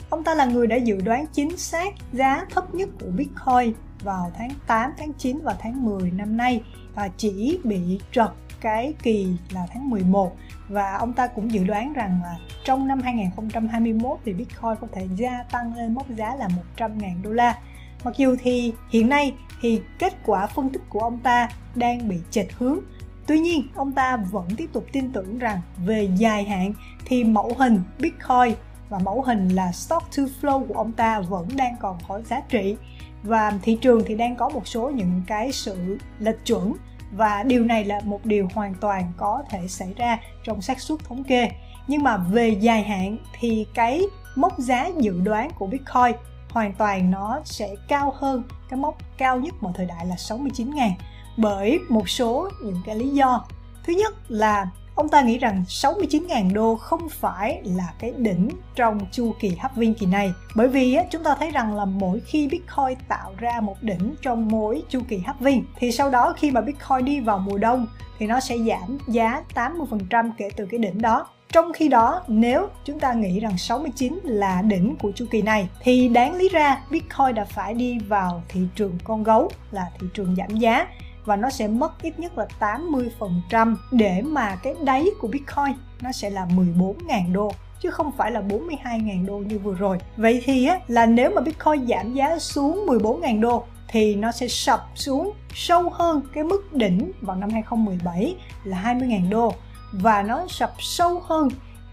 Ông 0.09 0.23
ta 0.23 0.35
là 0.35 0.45
người 0.45 0.67
đã 0.67 0.75
dự 0.75 1.01
đoán 1.01 1.25
chính 1.33 1.57
xác 1.57 1.93
giá 2.13 2.45
thấp 2.49 2.75
nhất 2.75 2.89
của 3.01 3.11
Bitcoin 3.17 3.73
vào 4.03 4.31
tháng 4.37 4.51
8, 4.67 4.91
tháng 4.97 5.13
9 5.13 5.39
và 5.43 5.55
tháng 5.59 5.85
10 5.85 6.11
năm 6.11 6.37
nay 6.37 6.63
và 6.95 7.09
chỉ 7.17 7.59
bị 7.63 7.99
trật 8.11 8.29
cái 8.61 8.94
kỳ 9.03 9.27
là 9.50 9.67
tháng 9.73 9.89
11 9.89 10.35
và 10.67 10.94
ông 10.97 11.13
ta 11.13 11.27
cũng 11.27 11.51
dự 11.51 11.63
đoán 11.63 11.94
rằng 11.94 12.19
là 12.23 12.35
trong 12.63 12.88
năm 12.88 13.01
2021 13.01 14.19
thì 14.25 14.33
Bitcoin 14.33 14.75
có 14.81 14.88
thể 14.94 15.07
gia 15.15 15.44
tăng 15.44 15.75
lên 15.75 15.94
mốc 15.94 16.09
giá 16.09 16.35
là 16.35 16.47
100.000 16.77 17.21
đô 17.21 17.31
la. 17.31 17.57
Mặc 18.03 18.13
dù 18.17 18.35
thì 18.41 18.73
hiện 18.89 19.09
nay 19.09 19.33
thì 19.61 19.81
kết 20.00 20.13
quả 20.25 20.47
phân 20.47 20.69
tích 20.69 20.81
của 20.89 21.00
ông 21.00 21.19
ta 21.19 21.50
đang 21.75 22.07
bị 22.07 22.17
chệch 22.31 22.53
hướng. 22.57 22.79
Tuy 23.27 23.39
nhiên, 23.39 23.67
ông 23.75 23.91
ta 23.91 24.17
vẫn 24.17 24.47
tiếp 24.57 24.69
tục 24.73 24.85
tin 24.91 25.11
tưởng 25.11 25.39
rằng 25.39 25.61
về 25.85 26.09
dài 26.15 26.44
hạn 26.44 26.73
thì 27.06 27.23
mẫu 27.23 27.56
hình 27.57 27.81
Bitcoin 28.00 28.56
và 28.89 29.00
mẫu 29.00 29.21
hình 29.21 29.50
là 29.50 29.71
stock 29.71 30.17
to 30.17 30.23
flow 30.41 30.65
của 30.65 30.73
ông 30.73 30.91
ta 30.91 31.19
vẫn 31.19 31.47
đang 31.56 31.75
còn 31.79 31.97
có 32.07 32.21
giá 32.21 32.41
trị 32.50 32.75
và 33.23 33.53
thị 33.61 33.77
trường 33.81 34.03
thì 34.06 34.15
đang 34.15 34.35
có 34.35 34.50
một 34.50 34.67
số 34.67 34.89
những 34.89 35.21
cái 35.27 35.51
sự 35.51 35.97
lệch 36.19 36.45
chuẩn 36.45 36.73
và 37.11 37.44
điều 37.44 37.63
này 37.63 37.85
là 37.85 38.00
một 38.03 38.25
điều 38.25 38.47
hoàn 38.53 38.73
toàn 38.81 39.11
có 39.17 39.44
thể 39.50 39.67
xảy 39.67 39.94
ra 39.97 40.19
trong 40.44 40.61
xác 40.61 40.79
suất 40.79 41.00
thống 41.03 41.23
kê. 41.23 41.50
Nhưng 41.88 42.03
mà 42.03 42.17
về 42.17 42.50
dài 42.50 42.83
hạn 42.83 43.17
thì 43.39 43.67
cái 43.73 44.03
mốc 44.35 44.59
giá 44.59 44.89
dự 44.97 45.19
đoán 45.23 45.50
của 45.59 45.67
Bitcoin 45.67 46.15
hoàn 46.50 46.73
toàn 46.73 47.11
nó 47.11 47.41
sẽ 47.45 47.75
cao 47.88 48.13
hơn 48.17 48.44
cái 48.69 48.79
mốc 48.79 48.97
cao 49.17 49.39
nhất 49.39 49.53
mọi 49.61 49.73
thời 49.75 49.85
đại 49.85 50.06
là 50.06 50.15
69 50.15 50.75
ngàn. 50.75 50.91
Bởi 51.38 51.79
một 51.89 52.09
số 52.09 52.50
những 52.63 52.81
cái 52.85 52.95
lý 52.95 53.09
do. 53.09 53.45
Thứ 53.85 53.94
nhất 53.94 54.13
là 54.27 54.69
Ông 54.99 55.09
ta 55.09 55.21
nghĩ 55.21 55.37
rằng 55.37 55.63
69.000 55.67 56.53
đô 56.53 56.75
không 56.75 57.09
phải 57.09 57.61
là 57.63 57.93
cái 57.99 58.13
đỉnh 58.17 58.49
trong 58.75 58.99
chu 59.11 59.33
kỳ 59.39 59.55
hấp 59.59 59.75
viên 59.75 59.93
kỳ 59.93 60.05
này. 60.05 60.33
Bởi 60.55 60.67
vì 60.67 60.97
chúng 61.11 61.23
ta 61.23 61.35
thấy 61.39 61.51
rằng 61.51 61.75
là 61.75 61.85
mỗi 61.85 62.19
khi 62.25 62.47
Bitcoin 62.47 62.97
tạo 63.07 63.33
ra 63.37 63.61
một 63.61 63.75
đỉnh 63.81 64.15
trong 64.21 64.47
mỗi 64.47 64.83
chu 64.89 65.01
kỳ 65.07 65.17
hấp 65.17 65.39
viên 65.39 65.65
thì 65.77 65.91
sau 65.91 66.09
đó 66.09 66.33
khi 66.37 66.51
mà 66.51 66.61
Bitcoin 66.61 67.05
đi 67.05 67.19
vào 67.19 67.39
mùa 67.39 67.57
đông 67.57 67.87
thì 68.17 68.27
nó 68.27 68.39
sẽ 68.39 68.57
giảm 68.57 68.97
giá 69.07 69.43
80% 69.55 70.31
kể 70.37 70.49
từ 70.55 70.65
cái 70.65 70.79
đỉnh 70.79 71.01
đó. 71.01 71.27
Trong 71.51 71.73
khi 71.73 71.87
đó, 71.87 72.21
nếu 72.27 72.67
chúng 72.85 72.99
ta 72.99 73.13
nghĩ 73.13 73.39
rằng 73.39 73.57
69 73.57 74.19
là 74.23 74.61
đỉnh 74.61 74.95
của 74.95 75.11
chu 75.15 75.25
kỳ 75.31 75.41
này 75.41 75.69
thì 75.81 76.07
đáng 76.07 76.35
lý 76.35 76.49
ra 76.49 76.81
Bitcoin 76.91 77.35
đã 77.35 77.45
phải 77.45 77.73
đi 77.73 77.99
vào 77.99 78.43
thị 78.49 78.61
trường 78.75 78.97
con 79.03 79.23
gấu 79.23 79.51
là 79.71 79.85
thị 79.99 80.07
trường 80.13 80.35
giảm 80.35 80.57
giá 80.57 80.87
và 81.29 81.35
nó 81.35 81.49
sẽ 81.49 81.67
mất 81.67 82.01
ít 82.01 82.19
nhất 82.19 82.37
là 82.37 82.47
80% 82.59 83.75
để 83.91 84.21
mà 84.21 84.55
cái 84.55 84.75
đáy 84.83 85.05
của 85.19 85.27
Bitcoin 85.27 85.75
nó 86.01 86.11
sẽ 86.11 86.30
là 86.30 86.45
14.000 86.45 87.33
đô 87.33 87.51
chứ 87.81 87.89
không 87.92 88.11
phải 88.11 88.31
là 88.31 88.42
42.000 88.42 89.25
đô 89.25 89.37
như 89.37 89.59
vừa 89.59 89.73
rồi. 89.73 89.97
Vậy 90.18 90.42
thì 90.45 90.65
á, 90.65 90.80
là 90.87 91.06
nếu 91.06 91.31
mà 91.35 91.42
Bitcoin 91.42 91.87
giảm 91.87 92.13
giá 92.13 92.39
xuống 92.39 92.85
14.000 92.87 93.42
đô 93.42 93.63
thì 93.87 94.15
nó 94.15 94.31
sẽ 94.31 94.47
sập 94.47 94.89
xuống 94.95 95.31
sâu 95.54 95.89
hơn 95.89 96.21
cái 96.33 96.44
mức 96.44 96.73
đỉnh 96.73 97.11
vào 97.21 97.35
năm 97.35 97.49
2017 97.49 98.35
là 98.63 98.81
20.000 98.83 99.30
đô 99.30 99.54
và 99.92 100.21
nó 100.23 100.45
sập 100.47 100.73
sâu 100.80 101.21
hơn 101.25 101.49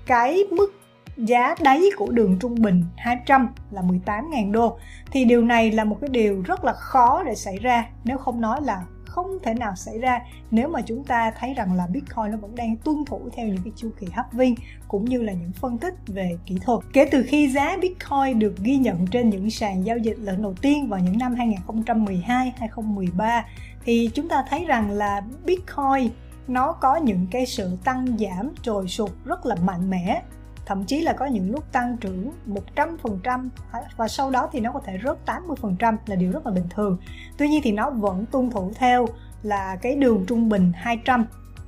cái 0.06 0.44
mức 0.50 0.80
giá 1.16 1.54
đáy 1.61 1.82
của 1.96 2.06
đường 2.11 2.38
trung 2.40 2.62
bình 2.62 2.84
200 2.96 3.49
là 3.70 3.82
18.000 3.82 4.52
đô 4.52 4.78
thì 5.11 5.25
điều 5.25 5.42
này 5.42 5.70
là 5.70 5.84
một 5.84 5.96
cái 6.00 6.11
điều 6.11 6.42
rất 6.42 6.64
là 6.64 6.72
khó 6.72 7.22
để 7.22 7.34
xảy 7.34 7.58
ra 7.58 7.87
nếu 8.04 8.18
không 8.18 8.40
nói 8.40 8.61
là 8.62 8.82
không 9.16 9.38
thể 9.42 9.54
nào 9.54 9.76
xảy 9.76 9.99
ra 9.99 10.20
nếu 10.50 10.68
mà 10.68 10.80
chúng 10.80 11.04
ta 11.04 11.32
thấy 11.38 11.54
rằng 11.54 11.73
là 11.73 11.87
Bitcoin 11.87 12.30
nó 12.30 12.37
vẫn 12.37 12.54
đang 12.54 12.76
tuân 12.76 13.04
thủ 13.04 13.20
theo 13.37 13.46
những 13.46 13.62
cái 13.64 13.73
chu 13.76 13.90
kỳ 14.00 14.06
hấp 14.12 14.26
halving 14.32 14.54
cũng 14.88 15.04
như 15.04 15.23
là 15.23 15.32
những 15.32 15.52
phân 15.52 15.78
tích 15.78 15.94
về 16.06 16.38
kỹ 16.46 16.58
thuật. 16.64 16.80
Kể 16.92 17.08
từ 17.12 17.25
khi 17.28 17.49
giá 17.49 17.76
Bitcoin 17.80 18.38
được 18.38 18.54
ghi 18.58 18.76
nhận 18.76 19.06
trên 19.06 19.30
những 19.30 19.50
sàn 19.50 19.87
giao 19.87 19.99
dịch 19.99 20.18
lần 20.18 20.42
đầu 20.42 20.54
tiên 20.62 20.88
vào 20.88 21.00
những 21.00 21.18
năm 21.18 21.35
2012, 21.35 22.52
2013 22.58 23.44
thì 23.85 24.11
chúng 24.14 24.28
ta 24.28 24.44
thấy 24.49 24.64
rằng 24.64 24.90
là 24.90 25.23
Bitcoin 25.44 26.11
nó 26.49 26.73
có 26.73 26.96
những 26.96 27.26
cái 27.30 27.46
sự 27.46 27.76
tăng 27.85 28.06
giảm 28.18 28.50
trồi 28.62 28.88
sụt 28.88 29.11
rất 29.25 29.46
là 29.46 29.56
mạnh 29.64 29.90
mẽ 29.90 30.23
thậm 30.66 30.85
chí 30.85 31.00
là 31.00 31.12
có 31.12 31.26
những 31.26 31.52
lúc 31.52 31.73
tăng 31.73 31.96
trưởng 31.96 32.32
100% 32.46 33.49
à, 33.73 33.80
và 33.96 34.08
sau 34.08 34.30
đó 34.30 34.49
thì 34.52 34.61
nó 34.61 34.73
có 34.73 34.80
thể 34.80 34.99
rớt 35.04 35.18
80% 35.26 35.96
là 36.06 36.16
điều 36.16 36.32
rất 36.32 36.46
là 36.46 36.52
bình 36.52 36.66
thường. 36.70 36.99
Tuy 37.37 37.49
nhiên 37.49 37.61
thì 37.64 37.73
nó 37.73 37.90
vẫn 37.90 38.26
tuân 38.26 38.50
thủ 38.50 38.73
theo 38.75 39.06
là 39.42 39.76
cái 39.82 39.94
đường 39.94 40.25
trung 40.26 40.49
bình 40.49 40.73
200 40.75 41.26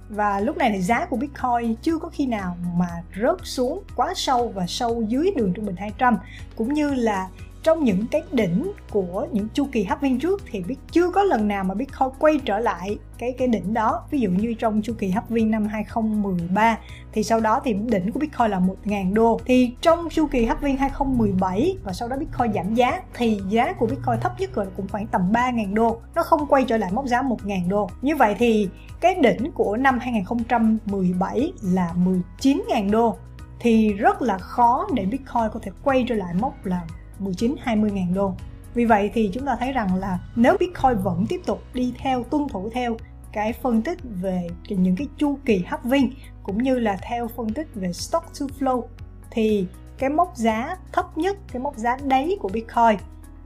và 0.09 0.41
lúc 0.41 0.57
này 0.57 0.71
thì 0.73 0.81
giá 0.81 1.07
của 1.07 1.17
Bitcoin 1.17 1.75
chưa 1.83 1.99
có 1.99 2.09
khi 2.09 2.27
nào 2.27 2.57
mà 2.75 2.89
rớt 3.23 3.37
xuống 3.43 3.83
quá 3.97 4.13
sâu 4.17 4.53
và 4.55 4.67
sâu 4.69 5.03
dưới 5.09 5.31
đường 5.37 5.53
trung 5.55 5.67
bình 5.67 5.77
200 5.77 6.17
cũng 6.57 6.75
như 6.75 6.95
là 6.95 7.29
trong 7.69 7.85
những 7.85 8.07
cái 8.11 8.23
đỉnh 8.33 8.73
của 8.91 9.27
những 9.33 9.49
chu 9.55 9.69
kỳ 9.73 9.85
hấp 9.85 10.01
viên 10.01 10.19
trước 10.19 10.43
thì 10.51 10.61
biết 10.61 10.77
chưa 10.93 11.11
có 11.11 11.23
lần 11.23 11.49
nào 11.49 11.65
mà 11.65 11.75
Bitcoin 11.75 12.09
quay 12.19 12.41
trở 12.45 12.59
lại 12.59 12.99
cái 13.19 13.33
cái 13.39 13.49
đỉnh 13.49 13.75
đó. 13.75 14.03
Ví 14.11 14.21
dụ 14.21 14.31
như 14.31 14.55
trong 14.55 14.83
chu 14.83 14.93
kỳ 14.99 15.11
hấp 15.11 15.29
viên 15.29 15.51
năm 15.51 15.67
2013 15.67 16.79
thì 17.13 17.23
sau 17.23 17.41
đó 17.41 17.61
thì 17.65 17.73
đỉnh 17.73 18.13
của 18.13 18.21
Bitcoin 18.21 18.51
là 18.51 18.61
1.000 18.61 19.15
đô. 19.15 19.41
Thì 19.45 19.75
trong 19.81 20.09
chu 20.11 20.27
kỳ 20.27 20.45
hấp 20.45 20.61
viên 20.61 20.77
2017 20.77 21.77
và 21.85 21.93
sau 21.93 22.09
đó 22.09 22.17
Bitcoin 22.17 22.53
giảm 22.53 22.75
giá 22.75 23.03
thì 23.15 23.41
giá 23.49 23.73
của 23.73 23.87
Bitcoin 23.87 24.21
thấp 24.21 24.41
nhất 24.41 24.55
rồi 24.55 24.67
cũng 24.77 24.89
khoảng 24.89 25.07
tầm 25.07 25.33
3.000 25.33 25.75
đô. 25.75 26.01
Nó 26.15 26.23
không 26.23 26.47
quay 26.47 26.65
trở 26.65 26.77
lại 26.77 26.91
mốc 26.93 27.07
giá 27.07 27.23
1.000 27.23 27.69
đô. 27.69 27.91
Như 28.03 28.17
vậy 28.17 28.35
thì 28.39 28.69
cái 29.01 29.15
đỉnh 29.15 29.53
của 29.53 29.77
năm 29.77 29.99
2017 29.99 31.53
là 31.63 31.95
19.000 32.39 32.91
đô. 32.91 33.17
Thì 33.61 33.93
rất 33.93 34.23
là 34.23 34.39
khó 34.39 34.87
để 34.95 35.05
Bitcoin 35.05 35.49
có 35.53 35.61
thể 35.63 35.71
quay 35.85 36.05
trở 36.09 36.15
lại 36.15 36.35
mốc 36.35 36.67
là 36.67 36.81
19 37.19 37.55
20 37.61 37.91
ngàn 37.91 38.15
đô. 38.15 38.35
Vì 38.75 38.85
vậy 38.85 39.11
thì 39.15 39.31
chúng 39.35 39.47
ta 39.47 39.57
thấy 39.61 39.73
rằng 39.73 39.95
là 39.95 40.19
nếu 40.37 40.57
Bitcoin 40.61 40.99
vẫn 41.03 41.27
tiếp 41.29 41.41
tục 41.47 41.63
đi 41.75 41.95
theo 41.99 42.23
tuân 42.23 42.49
thủ 42.49 42.71
theo 42.75 42.97
cái 43.33 43.53
phân 43.53 43.83
tích 43.83 43.99
về 44.03 44.49
những 44.69 44.97
cái 44.97 45.07
chu 45.17 45.39
kỳ 45.45 45.65
halving 45.67 46.13
cũng 46.43 46.63
như 46.63 46.79
là 46.79 46.99
theo 47.03 47.29
phân 47.29 47.53
tích 47.53 47.69
về 47.75 47.93
stock 47.93 48.27
to 48.41 48.47
flow 48.59 48.83
thì 49.31 49.67
cái 49.99 50.11
mốc 50.11 50.37
giá 50.37 50.77
thấp 50.93 51.19
nhất, 51.19 51.37
cái 51.53 51.63
mốc 51.63 51.77
giá 51.77 51.97
đáy 52.05 52.37
của 52.41 52.49
Bitcoin 52.49 52.97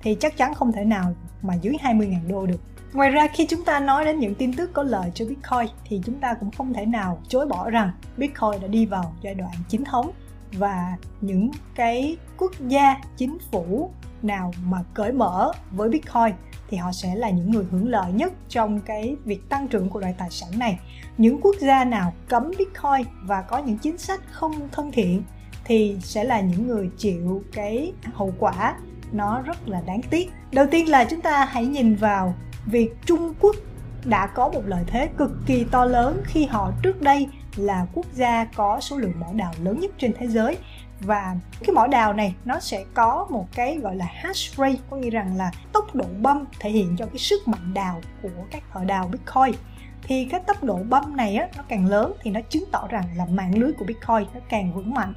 thì 0.02 0.16
chắc 0.20 0.36
chắn 0.36 0.54
không 0.54 0.72
thể 0.72 0.84
nào 0.84 1.14
mà 1.42 1.54
dưới 1.54 1.74
20.000 1.82 2.28
đô 2.28 2.46
được. 2.46 2.60
Ngoài 2.92 3.10
ra 3.10 3.26
khi 3.26 3.46
chúng 3.46 3.64
ta 3.64 3.80
nói 3.80 4.04
đến 4.04 4.18
những 4.18 4.34
tin 4.34 4.52
tức 4.52 4.70
có 4.72 4.82
lợi 4.82 5.10
cho 5.14 5.24
Bitcoin 5.24 5.66
thì 5.84 6.00
chúng 6.04 6.20
ta 6.20 6.34
cũng 6.34 6.50
không 6.50 6.74
thể 6.74 6.86
nào 6.86 7.20
chối 7.28 7.46
bỏ 7.46 7.70
rằng 7.70 7.90
Bitcoin 8.16 8.60
đã 8.60 8.68
đi 8.68 8.86
vào 8.86 9.14
giai 9.22 9.34
đoạn 9.34 9.52
chính 9.68 9.84
thống 9.84 10.10
và 10.52 10.96
những 11.20 11.50
cái 11.74 12.16
quốc 12.38 12.52
gia, 12.68 12.96
chính 13.16 13.38
phủ 13.50 13.90
nào 14.22 14.52
mà 14.64 14.78
cởi 14.94 15.12
mở 15.12 15.52
với 15.70 15.88
Bitcoin 15.88 16.34
thì 16.68 16.76
họ 16.76 16.92
sẽ 16.92 17.14
là 17.14 17.30
những 17.30 17.50
người 17.50 17.64
hưởng 17.70 17.88
lợi 17.88 18.12
nhất 18.12 18.32
trong 18.48 18.80
cái 18.80 19.16
việc 19.24 19.48
tăng 19.48 19.68
trưởng 19.68 19.88
của 19.88 20.00
loại 20.00 20.14
tài 20.18 20.30
sản 20.30 20.58
này. 20.58 20.78
Những 21.18 21.40
quốc 21.40 21.56
gia 21.60 21.84
nào 21.84 22.12
cấm 22.28 22.50
Bitcoin 22.58 23.06
và 23.22 23.42
có 23.42 23.58
những 23.58 23.78
chính 23.78 23.98
sách 23.98 24.20
không 24.30 24.68
thân 24.72 24.92
thiện 24.92 25.22
thì 25.64 25.96
sẽ 26.00 26.24
là 26.24 26.40
những 26.40 26.66
người 26.66 26.90
chịu 26.98 27.42
cái 27.52 27.92
hậu 28.14 28.34
quả 28.38 28.74
nó 29.12 29.40
rất 29.40 29.68
là 29.68 29.80
đáng 29.86 30.00
tiếc. 30.10 30.30
Đầu 30.52 30.66
tiên 30.70 30.88
là 30.88 31.04
chúng 31.04 31.20
ta 31.20 31.44
hãy 31.44 31.66
nhìn 31.66 31.94
vào 31.94 32.34
việc 32.66 32.90
Trung 33.06 33.34
Quốc 33.40 33.56
đã 34.04 34.26
có 34.26 34.48
một 34.48 34.62
lợi 34.66 34.84
thế 34.86 35.08
cực 35.16 35.30
kỳ 35.46 35.64
to 35.64 35.84
lớn 35.84 36.22
khi 36.24 36.46
họ 36.46 36.72
trước 36.82 37.02
đây 37.02 37.28
là 37.56 37.86
quốc 37.94 38.06
gia 38.12 38.44
có 38.44 38.80
số 38.80 38.96
lượng 38.96 39.20
mỏ 39.20 39.26
đào 39.34 39.52
lớn 39.62 39.80
nhất 39.80 39.90
trên 39.98 40.12
thế 40.18 40.28
giới. 40.28 40.58
Và 41.00 41.36
cái 41.60 41.74
mỏ 41.74 41.86
đào 41.86 42.12
này 42.12 42.34
nó 42.44 42.60
sẽ 42.60 42.84
có 42.94 43.26
một 43.30 43.46
cái 43.54 43.78
gọi 43.78 43.96
là 43.96 44.06
hash 44.08 44.56
rate 44.56 44.76
có 44.90 44.96
nghĩa 44.96 45.10
rằng 45.10 45.36
là 45.36 45.50
tốc 45.72 45.94
độ 45.94 46.04
băm 46.22 46.44
thể 46.60 46.70
hiện 46.70 46.96
cho 46.98 47.06
cái 47.06 47.18
sức 47.18 47.48
mạnh 47.48 47.74
đào 47.74 48.00
của 48.22 48.28
các 48.50 48.62
thợ 48.72 48.84
đào 48.84 49.08
Bitcoin. 49.12 49.54
Thì 50.02 50.24
cái 50.24 50.40
tốc 50.46 50.64
độ 50.64 50.78
băm 50.88 51.16
này 51.16 51.36
á, 51.36 51.48
nó 51.56 51.62
càng 51.68 51.86
lớn 51.86 52.12
thì 52.22 52.30
nó 52.30 52.40
chứng 52.48 52.64
tỏ 52.72 52.86
rằng 52.90 53.04
là 53.16 53.26
mạng 53.26 53.58
lưới 53.58 53.72
của 53.72 53.84
Bitcoin 53.84 54.26
nó 54.34 54.40
càng 54.48 54.74
vững 54.74 54.94
mạnh. 54.94 55.14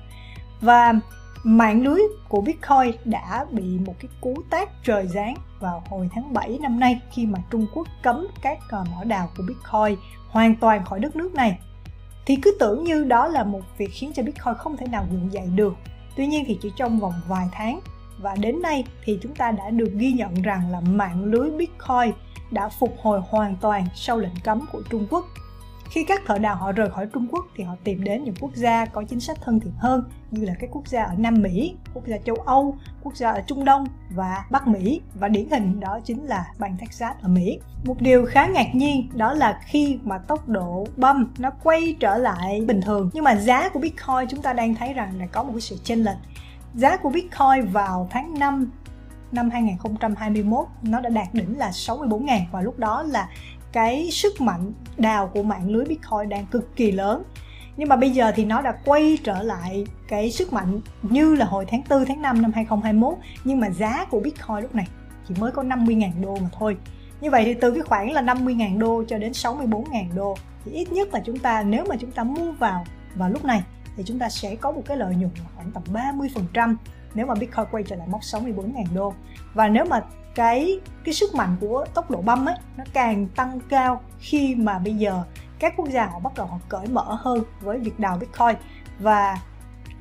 Và 0.61 0.93
mạng 1.43 1.83
lưới 1.83 1.99
của 2.29 2.41
Bitcoin 2.41 2.95
đã 3.05 3.45
bị 3.51 3.79
một 3.85 3.93
cái 3.99 4.09
cú 4.21 4.35
tác 4.49 4.69
trời 4.83 5.07
giáng 5.07 5.35
vào 5.59 5.83
hồi 5.89 6.09
tháng 6.13 6.33
7 6.33 6.59
năm 6.61 6.79
nay 6.79 7.01
khi 7.11 7.25
mà 7.25 7.39
Trung 7.51 7.67
Quốc 7.73 7.87
cấm 8.03 8.27
các 8.41 8.57
ờ, 8.69 8.83
mỏ 8.91 9.03
đào 9.03 9.29
của 9.37 9.43
Bitcoin 9.47 9.99
hoàn 10.29 10.55
toàn 10.55 10.85
khỏi 10.85 10.99
đất 10.99 11.15
nước 11.15 11.33
này 11.33 11.59
thì 12.25 12.35
cứ 12.35 12.57
tưởng 12.59 12.83
như 12.83 13.03
đó 13.03 13.27
là 13.27 13.43
một 13.43 13.61
việc 13.77 13.89
khiến 13.93 14.11
cho 14.15 14.23
Bitcoin 14.23 14.55
không 14.55 14.77
thể 14.77 14.87
nào 14.87 15.07
gượng 15.11 15.33
dậy 15.33 15.47
được. 15.55 15.73
Tuy 16.15 16.27
nhiên 16.27 16.43
thì 16.47 16.57
chỉ 16.61 16.71
trong 16.77 16.99
vòng 16.99 17.13
vài 17.27 17.47
tháng, 17.51 17.79
và 18.17 18.35
đến 18.35 18.61
nay 18.61 18.85
thì 19.03 19.19
chúng 19.21 19.35
ta 19.35 19.51
đã 19.51 19.69
được 19.69 19.91
ghi 19.93 20.11
nhận 20.11 20.41
rằng 20.41 20.71
là 20.71 20.79
mạng 20.79 21.25
lưới 21.25 21.49
Bitcoin 21.51 22.11
đã 22.51 22.69
phục 22.69 22.95
hồi 23.01 23.21
hoàn 23.29 23.55
toàn 23.61 23.85
sau 23.95 24.17
lệnh 24.17 24.35
cấm 24.43 24.65
của 24.71 24.81
Trung 24.89 25.07
Quốc 25.09 25.25
khi 25.89 26.03
các 26.03 26.21
thợ 26.25 26.37
đào 26.37 26.55
họ 26.55 26.71
rời 26.71 26.89
khỏi 26.89 27.07
Trung 27.13 27.27
Quốc 27.31 27.45
thì 27.55 27.63
họ 27.63 27.75
tìm 27.83 28.03
đến 28.03 28.23
những 28.23 28.35
quốc 28.39 28.55
gia 28.55 28.85
có 28.85 29.03
chính 29.03 29.19
sách 29.19 29.37
thân 29.41 29.59
thiện 29.59 29.73
hơn 29.77 30.03
như 30.31 30.45
là 30.45 30.53
các 30.59 30.69
quốc 30.73 30.87
gia 30.87 31.03
ở 31.03 31.13
Nam 31.17 31.41
Mỹ, 31.41 31.75
quốc 31.93 32.07
gia 32.07 32.17
châu 32.17 32.35
Âu, 32.35 32.77
quốc 33.03 33.15
gia 33.15 33.31
ở 33.31 33.41
Trung 33.47 33.65
Đông 33.65 33.85
và 34.09 34.45
Bắc 34.51 34.67
Mỹ 34.67 35.01
và 35.15 35.27
điển 35.27 35.49
hình 35.49 35.79
đó 35.79 35.99
chính 36.05 36.25
là 36.25 36.45
bang 36.59 36.77
Texas 36.79 37.15
ở 37.21 37.27
Mỹ. 37.27 37.59
Một 37.85 38.01
điều 38.01 38.25
khá 38.25 38.47
ngạc 38.47 38.75
nhiên 38.75 39.09
đó 39.13 39.33
là 39.33 39.59
khi 39.65 39.99
mà 40.03 40.17
tốc 40.17 40.49
độ 40.49 40.87
băm 40.97 41.33
nó 41.37 41.49
quay 41.63 41.95
trở 41.99 42.17
lại 42.17 42.61
bình 42.67 42.81
thường 42.81 43.09
nhưng 43.13 43.23
mà 43.23 43.35
giá 43.35 43.69
của 43.69 43.79
Bitcoin 43.79 44.27
chúng 44.29 44.41
ta 44.41 44.53
đang 44.53 44.75
thấy 44.75 44.93
rằng 44.93 45.19
là 45.19 45.25
có 45.25 45.43
một 45.43 45.51
cái 45.51 45.61
sự 45.61 45.77
chênh 45.83 46.03
lệch. 46.03 46.17
Giá 46.73 46.97
của 46.97 47.09
Bitcoin 47.09 47.71
vào 47.71 48.07
tháng 48.11 48.39
5 48.39 48.71
năm 49.35 49.49
2021 49.49 50.67
nó 50.81 50.99
đã 50.99 51.09
đạt 51.09 51.27
đỉnh 51.33 51.57
là 51.57 51.69
64.000 51.69 52.39
và 52.51 52.61
lúc 52.61 52.79
đó 52.79 53.03
là 53.03 53.29
cái 53.71 54.09
sức 54.11 54.41
mạnh 54.41 54.73
đào 54.97 55.27
của 55.27 55.43
mạng 55.43 55.69
lưới 55.69 55.85
Bitcoin 55.85 56.29
đang 56.29 56.45
cực 56.45 56.75
kỳ 56.75 56.91
lớn. 56.91 57.23
Nhưng 57.77 57.89
mà 57.89 57.95
bây 57.95 58.09
giờ 58.09 58.31
thì 58.35 58.45
nó 58.45 58.61
đã 58.61 58.73
quay 58.85 59.17
trở 59.23 59.43
lại 59.43 59.85
cái 60.07 60.31
sức 60.31 60.53
mạnh 60.53 60.81
như 61.01 61.35
là 61.35 61.45
hồi 61.45 61.65
tháng 61.67 61.81
4 61.89 62.05
tháng 62.05 62.21
5 62.21 62.41
năm 62.41 62.51
2021 62.55 63.17
nhưng 63.43 63.59
mà 63.59 63.69
giá 63.69 64.05
của 64.05 64.19
Bitcoin 64.19 64.61
lúc 64.61 64.75
này 64.75 64.87
chỉ 65.27 65.35
mới 65.39 65.51
có 65.51 65.63
50.000 65.63 66.11
đô 66.21 66.37
mà 66.41 66.49
thôi. 66.59 66.77
Như 67.21 67.31
vậy 67.31 67.45
thì 67.45 67.53
từ 67.53 67.71
cái 67.71 67.81
khoảng 67.81 68.11
là 68.11 68.21
50.000 68.21 68.79
đô 68.79 69.03
cho 69.07 69.17
đến 69.17 69.31
64.000 69.31 70.15
đô, 70.15 70.37
thì 70.65 70.71
ít 70.71 70.91
nhất 70.91 71.13
là 71.13 71.19
chúng 71.25 71.39
ta, 71.39 71.63
nếu 71.63 71.85
mà 71.89 71.95
chúng 71.99 72.11
ta 72.11 72.23
mua 72.23 72.51
vào 72.51 72.85
vào 73.15 73.29
lúc 73.29 73.45
này, 73.45 73.63
thì 73.97 74.03
chúng 74.05 74.19
ta 74.19 74.29
sẽ 74.29 74.55
có 74.55 74.71
một 74.71 74.81
cái 74.85 74.97
lợi 74.97 75.15
nhuận 75.15 75.31
khoảng 75.55 75.71
tầm 75.71 75.83
30% 75.93 76.75
nếu 77.15 77.25
mà 77.25 77.33
Bitcoin 77.35 77.65
quay 77.71 77.83
trở 77.83 77.95
lại 77.95 78.07
mốc 78.07 78.21
64.000 78.21 78.85
đô. 78.93 79.13
Và 79.53 79.67
nếu 79.67 79.85
mà 79.85 80.01
cái 80.35 80.79
cái 81.03 81.13
sức 81.13 81.35
mạnh 81.35 81.55
của 81.61 81.85
tốc 81.93 82.11
độ 82.11 82.21
băm 82.21 82.45
ấy 82.45 82.55
nó 82.77 82.83
càng 82.93 83.27
tăng 83.35 83.59
cao 83.69 84.01
khi 84.19 84.55
mà 84.55 84.79
bây 84.79 84.93
giờ 84.93 85.23
các 85.59 85.73
quốc 85.77 85.89
gia 85.89 86.05
họ 86.05 86.19
bắt 86.19 86.33
đầu 86.37 86.45
họ 86.45 86.59
cởi 86.69 86.87
mở 86.87 87.17
hơn 87.19 87.43
với 87.61 87.79
việc 87.79 87.99
đào 87.99 88.17
Bitcoin. 88.17 88.55
Và 88.99 89.37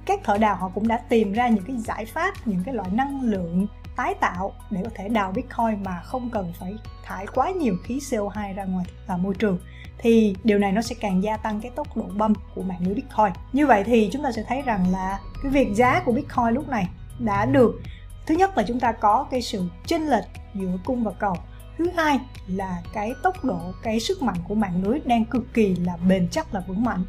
các 0.07 0.21
thợ 0.25 0.39
đào 0.39 0.57
họ 0.57 0.71
cũng 0.75 0.89
đã 0.89 0.97
tìm 1.09 1.33
ra 1.33 1.49
những 1.49 1.65
cái 1.65 1.77
giải 1.77 2.07
pháp, 2.07 2.35
những 2.45 2.63
cái 2.65 2.75
loại 2.75 2.91
năng 2.93 3.23
lượng 3.23 3.67
tái 3.97 4.15
tạo 4.15 4.53
để 4.71 4.81
có 4.85 4.91
thể 4.95 5.09
đào 5.09 5.33
Bitcoin 5.33 5.85
mà 5.85 6.01
không 6.05 6.31
cần 6.31 6.53
phải 6.61 6.77
thải 7.05 7.27
quá 7.35 7.51
nhiều 7.51 7.77
khí 7.85 7.99
CO2 7.99 8.55
ra 8.55 8.65
ngoài 8.65 8.85
và 9.07 9.17
môi 9.17 9.35
trường. 9.35 9.59
Thì 9.99 10.37
điều 10.45 10.59
này 10.59 10.73
nó 10.73 10.83
sẽ 10.83 10.95
càng 11.01 11.23
gia 11.23 11.37
tăng 11.37 11.61
cái 11.61 11.71
tốc 11.71 11.97
độ 11.97 12.05
băm 12.17 12.33
của 12.55 12.63
mạng 12.63 12.81
lưới 12.81 12.95
Bitcoin. 12.95 13.33
Như 13.53 13.67
vậy 13.67 13.85
thì 13.85 14.09
chúng 14.13 14.23
ta 14.23 14.33
sẽ 14.33 14.43
thấy 14.49 14.63
rằng 14.63 14.93
là 14.93 15.19
cái 15.43 15.53
việc 15.53 15.69
giá 15.75 16.03
của 16.05 16.13
Bitcoin 16.13 16.55
lúc 16.55 16.69
này 16.69 16.89
đã 17.19 17.47
được. 17.47 17.81
Thứ 18.27 18.35
nhất 18.35 18.57
là 18.57 18.63
chúng 18.63 18.81
ta 18.81 18.93
có 18.93 19.27
cái 19.31 19.43
sự 19.43 19.63
chênh 19.87 20.07
lệch 20.07 20.25
giữa 20.55 20.79
cung 20.85 21.05
và 21.05 21.13
cầu. 21.19 21.37
Thứ 21.79 21.91
hai 21.97 22.21
là 22.47 22.83
cái 22.93 23.13
tốc 23.23 23.45
độ, 23.45 23.59
cái 23.83 24.01
sức 24.01 24.23
mạnh 24.23 24.37
của 24.49 24.55
mạng 24.55 24.83
lưới 24.83 25.01
đang 25.05 25.25
cực 25.25 25.55
kỳ 25.55 25.75
là 25.75 25.97
bền 26.09 26.29
chắc, 26.31 26.55
là 26.55 26.61
vững 26.61 26.85
mạnh. 26.85 27.05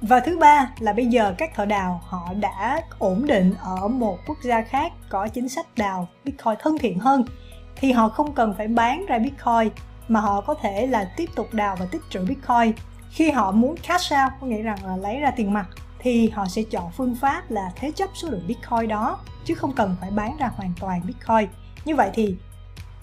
Và 0.00 0.20
thứ 0.20 0.38
ba 0.38 0.70
là 0.78 0.92
bây 0.92 1.06
giờ 1.06 1.34
các 1.38 1.54
thợ 1.54 1.64
đào 1.64 2.00
họ 2.04 2.32
đã 2.40 2.82
ổn 2.98 3.26
định 3.26 3.54
ở 3.60 3.88
một 3.88 4.18
quốc 4.26 4.38
gia 4.42 4.62
khác 4.62 4.92
có 5.08 5.28
chính 5.28 5.48
sách 5.48 5.66
đào 5.76 6.08
bitcoin 6.24 6.54
thân 6.60 6.78
thiện 6.78 6.98
hơn. 6.98 7.24
Thì 7.76 7.92
họ 7.92 8.08
không 8.08 8.32
cần 8.32 8.54
phải 8.58 8.68
bán 8.68 9.06
ra 9.06 9.18
bitcoin, 9.18 9.72
mà 10.08 10.20
họ 10.20 10.40
có 10.40 10.54
thể 10.54 10.86
là 10.86 11.12
tiếp 11.16 11.30
tục 11.34 11.54
đào 11.54 11.76
và 11.80 11.86
tích 11.86 12.02
trữ 12.10 12.24
bitcoin. 12.24 12.72
Khi 13.10 13.30
họ 13.30 13.52
muốn 13.52 13.76
cash 13.76 14.12
out, 14.12 14.32
có 14.40 14.46
nghĩa 14.46 14.62
rằng 14.62 14.78
là 14.84 14.96
lấy 14.96 15.20
ra 15.20 15.30
tiền 15.30 15.52
mặt 15.52 15.66
thì 15.98 16.28
họ 16.28 16.46
sẽ 16.46 16.62
chọn 16.70 16.90
phương 16.96 17.14
pháp 17.14 17.50
là 17.50 17.72
thế 17.76 17.90
chấp 17.90 18.10
số 18.14 18.28
lượng 18.28 18.46
bitcoin 18.46 18.88
đó, 18.88 19.18
chứ 19.44 19.54
không 19.54 19.72
cần 19.72 19.96
phải 20.00 20.10
bán 20.10 20.36
ra 20.36 20.50
hoàn 20.56 20.72
toàn 20.80 21.00
bitcoin. 21.06 21.48
Như 21.84 21.94
vậy 21.94 22.10
thì 22.14 22.36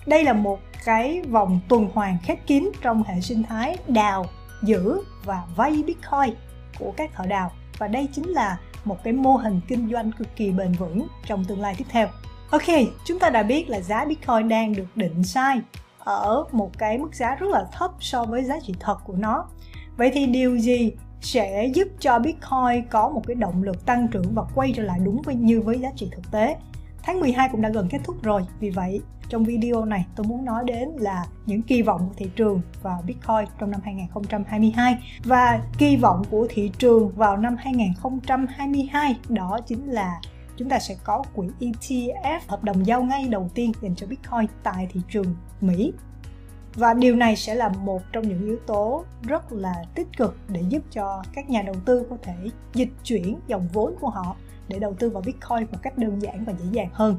đây 0.05 0.23
là 0.23 0.33
một 0.33 0.59
cái 0.85 1.21
vòng 1.21 1.59
tuần 1.69 1.89
hoàn 1.93 2.17
khép 2.23 2.47
kín 2.47 2.71
trong 2.81 3.03
hệ 3.03 3.21
sinh 3.21 3.43
thái 3.43 3.77
đào, 3.87 4.25
giữ 4.63 5.01
và 5.23 5.43
vay 5.55 5.71
bitcoin 5.71 6.35
của 6.79 6.93
các 6.97 7.11
thợ 7.13 7.25
đào. 7.25 7.51
Và 7.77 7.87
đây 7.87 8.07
chính 8.13 8.29
là 8.29 8.57
một 8.85 9.03
cái 9.03 9.13
mô 9.13 9.35
hình 9.35 9.61
kinh 9.67 9.89
doanh 9.91 10.11
cực 10.11 10.35
kỳ 10.35 10.51
bền 10.51 10.71
vững 10.71 11.07
trong 11.25 11.45
tương 11.45 11.61
lai 11.61 11.75
tiếp 11.77 11.85
theo. 11.89 12.07
Ok, 12.49 12.63
chúng 13.05 13.19
ta 13.19 13.29
đã 13.29 13.43
biết 13.43 13.69
là 13.69 13.79
giá 13.81 14.05
bitcoin 14.05 14.49
đang 14.49 14.75
được 14.75 14.87
định 14.95 15.23
sai 15.23 15.61
ở 15.99 16.45
một 16.51 16.77
cái 16.77 16.97
mức 16.97 17.15
giá 17.15 17.35
rất 17.35 17.49
là 17.49 17.65
thấp 17.71 17.91
so 17.99 18.23
với 18.23 18.43
giá 18.43 18.55
trị 18.67 18.73
thật 18.79 18.97
của 19.03 19.15
nó. 19.17 19.45
Vậy 19.97 20.11
thì 20.13 20.25
điều 20.25 20.57
gì 20.57 20.91
sẽ 21.23 21.65
giúp 21.73 21.87
cho 21.99 22.19
Bitcoin 22.19 22.87
có 22.89 23.09
một 23.09 23.21
cái 23.27 23.35
động 23.35 23.63
lực 23.63 23.85
tăng 23.85 24.07
trưởng 24.07 24.33
và 24.33 24.43
quay 24.55 24.73
trở 24.75 24.83
lại 24.83 24.99
đúng 25.03 25.21
với 25.21 25.35
như 25.35 25.61
với 25.61 25.79
giá 25.79 25.89
trị 25.95 26.09
thực 26.11 26.31
tế. 26.31 26.55
Tháng 27.03 27.19
12 27.19 27.49
cũng 27.51 27.61
đã 27.61 27.69
gần 27.69 27.87
kết 27.89 27.99
thúc 28.03 28.23
rồi, 28.23 28.41
vì 28.59 28.69
vậy 28.69 29.01
trong 29.29 29.43
video 29.43 29.85
này 29.85 30.05
tôi 30.15 30.27
muốn 30.27 30.45
nói 30.45 30.63
đến 30.65 30.89
là 30.97 31.25
những 31.45 31.61
kỳ 31.61 31.81
vọng 31.81 31.99
của 32.07 32.13
thị 32.17 32.29
trường 32.35 32.61
vào 32.81 33.03
Bitcoin 33.07 33.45
trong 33.59 33.71
năm 33.71 33.81
2022 33.83 34.97
và 35.23 35.61
kỳ 35.77 35.97
vọng 35.97 36.23
của 36.29 36.47
thị 36.49 36.71
trường 36.77 37.09
vào 37.09 37.37
năm 37.37 37.55
2022 37.59 39.15
đó 39.29 39.59
chính 39.67 39.87
là 39.87 40.21
chúng 40.57 40.69
ta 40.69 40.79
sẽ 40.79 40.95
có 41.03 41.23
quỹ 41.35 41.47
ETF 41.59 42.39
hợp 42.47 42.63
đồng 42.63 42.85
giao 42.85 43.03
ngay 43.03 43.27
đầu 43.29 43.49
tiên 43.55 43.71
dành 43.81 43.95
cho 43.95 44.07
Bitcoin 44.07 44.45
tại 44.63 44.87
thị 44.91 45.01
trường 45.09 45.35
Mỹ 45.61 45.93
và 46.75 46.93
điều 46.93 47.15
này 47.15 47.35
sẽ 47.35 47.55
là 47.55 47.69
một 47.69 48.01
trong 48.11 48.27
những 48.27 48.45
yếu 48.45 48.57
tố 48.67 49.05
rất 49.23 49.51
là 49.51 49.73
tích 49.95 50.07
cực 50.17 50.37
để 50.47 50.61
giúp 50.69 50.83
cho 50.91 51.23
các 51.33 51.49
nhà 51.49 51.61
đầu 51.61 51.75
tư 51.85 52.07
có 52.09 52.17
thể 52.23 52.33
dịch 52.73 52.89
chuyển 53.03 53.39
dòng 53.47 53.67
vốn 53.73 53.95
của 53.99 54.09
họ 54.09 54.35
để 54.67 54.79
đầu 54.79 54.93
tư 54.99 55.09
vào 55.09 55.23
Bitcoin 55.25 55.67
một 55.71 55.77
cách 55.81 55.97
đơn 55.97 56.21
giản 56.21 56.45
và 56.45 56.53
dễ 56.59 56.65
dàng 56.71 56.89
hơn. 56.93 57.15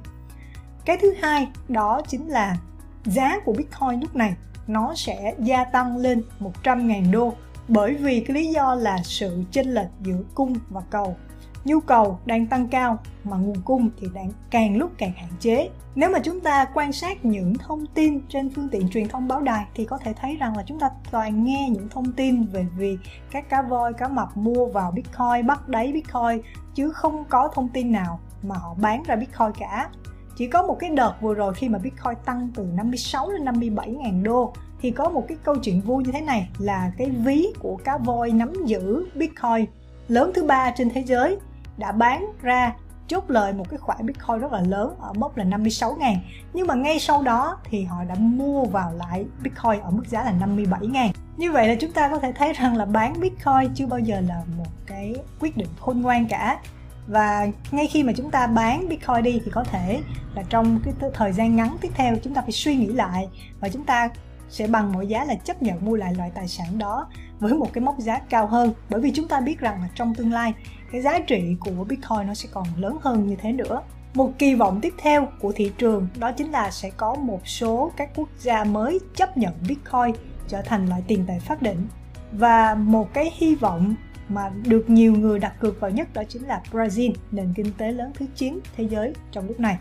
cái 0.84 0.98
thứ 1.02 1.14
hai, 1.22 1.48
đó 1.68 2.00
chính 2.08 2.28
là 2.28 2.56
giá 3.04 3.40
của 3.44 3.52
Bitcoin 3.52 4.00
lúc 4.00 4.16
này 4.16 4.34
nó 4.66 4.94
sẽ 4.94 5.34
gia 5.38 5.64
tăng 5.64 5.96
lên 5.96 6.22
100.000 6.40 7.12
đô 7.12 7.32
bởi 7.68 7.94
vì 7.94 8.20
cái 8.20 8.34
lý 8.34 8.46
do 8.46 8.74
là 8.74 8.98
sự 9.02 9.42
chênh 9.50 9.74
lệch 9.74 9.90
giữa 10.02 10.22
cung 10.34 10.54
và 10.68 10.82
cầu 10.90 11.16
nhu 11.64 11.80
cầu 11.80 12.18
đang 12.26 12.46
tăng 12.46 12.68
cao 12.68 12.98
mà 13.24 13.36
nguồn 13.36 13.62
cung 13.64 13.90
thì 14.00 14.06
đang 14.14 14.30
càng 14.50 14.76
lúc 14.76 14.92
càng 14.98 15.12
hạn 15.16 15.30
chế. 15.40 15.70
Nếu 15.94 16.10
mà 16.10 16.18
chúng 16.18 16.40
ta 16.40 16.66
quan 16.74 16.92
sát 16.92 17.24
những 17.24 17.54
thông 17.54 17.86
tin 17.86 18.20
trên 18.28 18.50
phương 18.50 18.68
tiện 18.68 18.88
truyền 18.88 19.08
thông 19.08 19.28
báo 19.28 19.40
đài 19.40 19.66
thì 19.74 19.84
có 19.84 19.98
thể 19.98 20.12
thấy 20.12 20.36
rằng 20.36 20.56
là 20.56 20.62
chúng 20.66 20.80
ta 20.80 20.90
toàn 21.10 21.44
nghe 21.44 21.68
những 21.70 21.88
thông 21.88 22.12
tin 22.12 22.46
về 22.46 22.66
việc 22.76 22.98
các 23.30 23.48
cá 23.48 23.62
voi, 23.62 23.92
cá 23.92 24.08
mập 24.08 24.36
mua 24.36 24.66
vào 24.66 24.90
bitcoin, 24.90 25.46
bắt 25.46 25.68
đáy 25.68 25.92
bitcoin, 25.92 26.42
chứ 26.74 26.90
không 26.90 27.24
có 27.28 27.48
thông 27.54 27.68
tin 27.68 27.92
nào 27.92 28.20
mà 28.42 28.54
họ 28.56 28.74
bán 28.74 29.02
ra 29.06 29.16
bitcoin 29.16 29.52
cả. 29.58 29.88
Chỉ 30.36 30.46
có 30.46 30.62
một 30.62 30.76
cái 30.80 30.90
đợt 30.90 31.14
vừa 31.20 31.34
rồi 31.34 31.54
khi 31.54 31.68
mà 31.68 31.78
bitcoin 31.78 32.14
tăng 32.24 32.48
từ 32.54 32.66
56 32.74 33.30
đến 33.30 33.44
57 33.44 33.90
ngàn 33.90 34.22
đô 34.22 34.52
thì 34.80 34.90
có 34.90 35.08
một 35.08 35.24
cái 35.28 35.36
câu 35.44 35.56
chuyện 35.56 35.80
vui 35.80 36.04
như 36.04 36.12
thế 36.12 36.20
này 36.20 36.48
là 36.58 36.92
cái 36.98 37.10
ví 37.10 37.46
của 37.58 37.76
cá 37.76 37.98
voi 37.98 38.30
nắm 38.30 38.52
giữ 38.64 39.06
bitcoin 39.14 39.66
lớn 40.08 40.32
thứ 40.34 40.44
ba 40.44 40.72
trên 40.76 40.90
thế 40.90 41.02
giới 41.06 41.38
đã 41.76 41.92
bán 41.92 42.26
ra 42.42 42.72
chốt 43.08 43.24
lời 43.28 43.52
một 43.52 43.68
cái 43.70 43.78
khoản 43.78 44.06
Bitcoin 44.06 44.38
rất 44.38 44.52
là 44.52 44.60
lớn, 44.60 44.96
ở 45.00 45.12
mốc 45.12 45.36
là 45.36 45.44
56 45.44 45.94
ngàn. 45.94 46.16
Nhưng 46.52 46.66
mà 46.66 46.74
ngay 46.74 46.98
sau 46.98 47.22
đó 47.22 47.58
thì 47.64 47.84
họ 47.84 48.04
đã 48.04 48.14
mua 48.18 48.64
vào 48.64 48.92
lại 48.92 49.24
Bitcoin 49.42 49.80
ở 49.80 49.90
mức 49.90 50.02
giá 50.08 50.24
là 50.24 50.32
57 50.32 50.86
ngàn. 50.86 51.10
Như 51.36 51.52
vậy 51.52 51.68
là 51.68 51.74
chúng 51.80 51.92
ta 51.92 52.08
có 52.08 52.18
thể 52.18 52.32
thấy 52.32 52.52
rằng 52.52 52.76
là 52.76 52.84
bán 52.84 53.20
Bitcoin 53.20 53.74
chưa 53.74 53.86
bao 53.86 53.98
giờ 53.98 54.20
là 54.20 54.42
một 54.56 54.70
cái 54.86 55.14
quyết 55.40 55.56
định 55.56 55.68
khôn 55.80 56.00
ngoan 56.00 56.26
cả. 56.28 56.58
Và 57.06 57.46
ngay 57.70 57.86
khi 57.86 58.02
mà 58.02 58.12
chúng 58.16 58.30
ta 58.30 58.46
bán 58.46 58.88
Bitcoin 58.88 59.22
đi 59.22 59.40
thì 59.44 59.50
có 59.50 59.64
thể 59.64 60.00
là 60.34 60.42
trong 60.48 60.80
cái 60.84 61.10
thời 61.14 61.32
gian 61.32 61.56
ngắn 61.56 61.76
tiếp 61.80 61.90
theo 61.94 62.16
chúng 62.22 62.34
ta 62.34 62.42
phải 62.42 62.52
suy 62.52 62.76
nghĩ 62.76 62.86
lại 62.86 63.28
và 63.60 63.68
chúng 63.68 63.84
ta 63.84 64.08
sẽ 64.54 64.66
bằng 64.66 64.92
mọi 64.92 65.06
giá 65.06 65.24
là 65.24 65.34
chấp 65.34 65.62
nhận 65.62 65.84
mua 65.84 65.96
lại 65.96 66.14
loại 66.14 66.30
tài 66.34 66.48
sản 66.48 66.78
đó 66.78 67.08
với 67.40 67.54
một 67.54 67.72
cái 67.72 67.84
mốc 67.84 67.98
giá 67.98 68.18
cao 68.18 68.46
hơn 68.46 68.72
bởi 68.90 69.00
vì 69.00 69.10
chúng 69.14 69.28
ta 69.28 69.40
biết 69.40 69.60
rằng 69.60 69.82
là 69.82 69.88
trong 69.94 70.14
tương 70.14 70.32
lai 70.32 70.54
cái 70.92 71.02
giá 71.02 71.18
trị 71.18 71.56
của 71.60 71.84
Bitcoin 71.84 72.26
nó 72.26 72.34
sẽ 72.34 72.48
còn 72.52 72.66
lớn 72.76 72.98
hơn 73.02 73.26
như 73.26 73.36
thế 73.36 73.52
nữa. 73.52 73.82
Một 74.14 74.32
kỳ 74.38 74.54
vọng 74.54 74.80
tiếp 74.82 74.94
theo 74.98 75.28
của 75.40 75.52
thị 75.52 75.72
trường 75.78 76.08
đó 76.18 76.32
chính 76.32 76.50
là 76.50 76.70
sẽ 76.70 76.90
có 76.90 77.14
một 77.14 77.48
số 77.48 77.92
các 77.96 78.10
quốc 78.16 78.28
gia 78.38 78.64
mới 78.64 79.00
chấp 79.14 79.36
nhận 79.36 79.52
Bitcoin 79.68 80.14
trở 80.48 80.62
thành 80.62 80.88
loại 80.88 81.02
tiền 81.06 81.24
tệ 81.26 81.38
pháp 81.38 81.62
định 81.62 81.86
và 82.32 82.74
một 82.74 83.14
cái 83.14 83.30
hy 83.36 83.54
vọng 83.54 83.94
mà 84.28 84.50
được 84.66 84.90
nhiều 84.90 85.12
người 85.12 85.38
đặt 85.38 85.54
cược 85.60 85.80
vào 85.80 85.90
nhất 85.90 86.08
đó 86.14 86.22
chính 86.28 86.46
là 86.46 86.62
Brazil, 86.72 87.12
nền 87.30 87.52
kinh 87.56 87.72
tế 87.78 87.92
lớn 87.92 88.10
thứ 88.14 88.26
9 88.34 88.60
thế 88.76 88.88
giới 88.90 89.12
trong 89.32 89.48
lúc 89.48 89.60
này. 89.60 89.78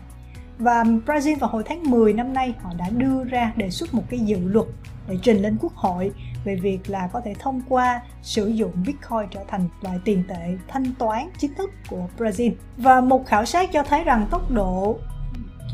Và 0.58 0.84
Brazil 1.06 1.38
vào 1.38 1.50
hồi 1.50 1.62
tháng 1.66 1.90
10 1.90 2.12
năm 2.12 2.32
nay, 2.32 2.54
họ 2.62 2.70
đã 2.78 2.90
đưa 2.90 3.24
ra 3.24 3.52
đề 3.56 3.70
xuất 3.70 3.94
một 3.94 4.02
cái 4.10 4.20
dự 4.20 4.38
luật 4.44 4.66
để 5.08 5.18
trình 5.22 5.42
lên 5.42 5.56
quốc 5.60 5.74
hội 5.74 6.10
về 6.44 6.56
việc 6.56 6.90
là 6.90 7.08
có 7.12 7.20
thể 7.20 7.34
thông 7.38 7.60
qua 7.68 8.02
sử 8.22 8.46
dụng 8.46 8.72
Bitcoin 8.86 9.28
trở 9.30 9.40
thành 9.48 9.68
loại 9.82 9.98
tiền 10.04 10.24
tệ 10.28 10.56
thanh 10.68 10.84
toán 10.98 11.28
chính 11.38 11.54
thức 11.54 11.70
của 11.90 12.08
Brazil. 12.18 12.52
Và 12.76 13.00
một 13.00 13.26
khảo 13.26 13.44
sát 13.44 13.72
cho 13.72 13.82
thấy 13.82 14.04
rằng 14.04 14.26
tốc 14.30 14.50
độ 14.50 14.98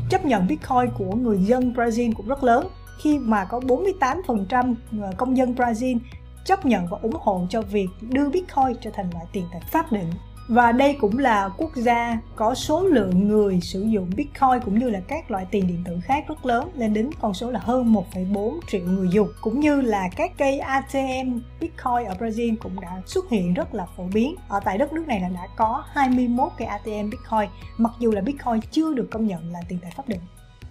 chấp 0.09 0.25
nhận 0.25 0.47
Bitcoin 0.47 0.91
của 0.97 1.15
người 1.15 1.37
dân 1.37 1.73
Brazil 1.73 2.13
cũng 2.13 2.27
rất 2.27 2.43
lớn 2.43 2.67
khi 3.01 3.19
mà 3.19 3.45
có 3.45 3.59
48% 3.59 4.75
ờ, 5.01 5.11
công 5.17 5.37
dân 5.37 5.55
Brazil 5.55 5.99
chấp 6.45 6.65
nhận 6.65 6.87
và 6.87 6.97
ủng 7.01 7.15
hộ 7.19 7.47
cho 7.49 7.61
việc 7.61 7.87
đưa 8.01 8.29
Bitcoin 8.29 8.75
trở 8.81 8.89
thành 8.93 9.09
loại 9.13 9.25
tiền 9.33 9.45
tệ 9.53 9.59
pháp 9.71 9.91
định 9.91 10.11
và 10.47 10.71
đây 10.71 10.97
cũng 11.01 11.17
là 11.17 11.49
quốc 11.57 11.71
gia 11.75 12.19
có 12.35 12.55
số 12.55 12.83
lượng 12.83 13.27
người 13.27 13.59
sử 13.61 13.81
dụng 13.81 14.09
Bitcoin 14.15 14.59
cũng 14.65 14.79
như 14.79 14.89
là 14.89 14.99
các 15.07 15.31
loại 15.31 15.45
tiền 15.51 15.67
điện 15.67 15.83
tử 15.85 15.99
khác 16.03 16.25
rất 16.27 16.45
lớn 16.45 16.69
lên 16.75 16.93
đến 16.93 17.09
con 17.21 17.33
số 17.33 17.51
là 17.51 17.59
hơn 17.59 17.93
1,4 17.93 18.59
triệu 18.67 18.81
người 18.81 19.07
dùng. 19.11 19.27
Cũng 19.41 19.59
như 19.59 19.81
là 19.81 20.09
các 20.15 20.31
cây 20.37 20.59
ATM 20.59 21.39
Bitcoin 21.59 22.05
ở 22.07 22.13
Brazil 22.19 22.55
cũng 22.57 22.79
đã 22.79 23.01
xuất 23.05 23.29
hiện 23.29 23.53
rất 23.53 23.73
là 23.73 23.85
phổ 23.97 24.03
biến. 24.13 24.35
Ở 24.47 24.59
tại 24.59 24.77
đất 24.77 24.93
nước 24.93 25.07
này 25.07 25.19
là 25.19 25.29
đã 25.29 25.47
có 25.57 25.83
21 25.91 26.51
cây 26.57 26.67
ATM 26.67 27.09
Bitcoin 27.09 27.49
mặc 27.77 27.91
dù 27.99 28.11
là 28.11 28.21
Bitcoin 28.21 28.61
chưa 28.71 28.93
được 28.93 29.07
công 29.11 29.27
nhận 29.27 29.51
là 29.51 29.59
tiền 29.67 29.79
tệ 29.79 29.89
pháp 29.95 30.07
định. 30.07 30.21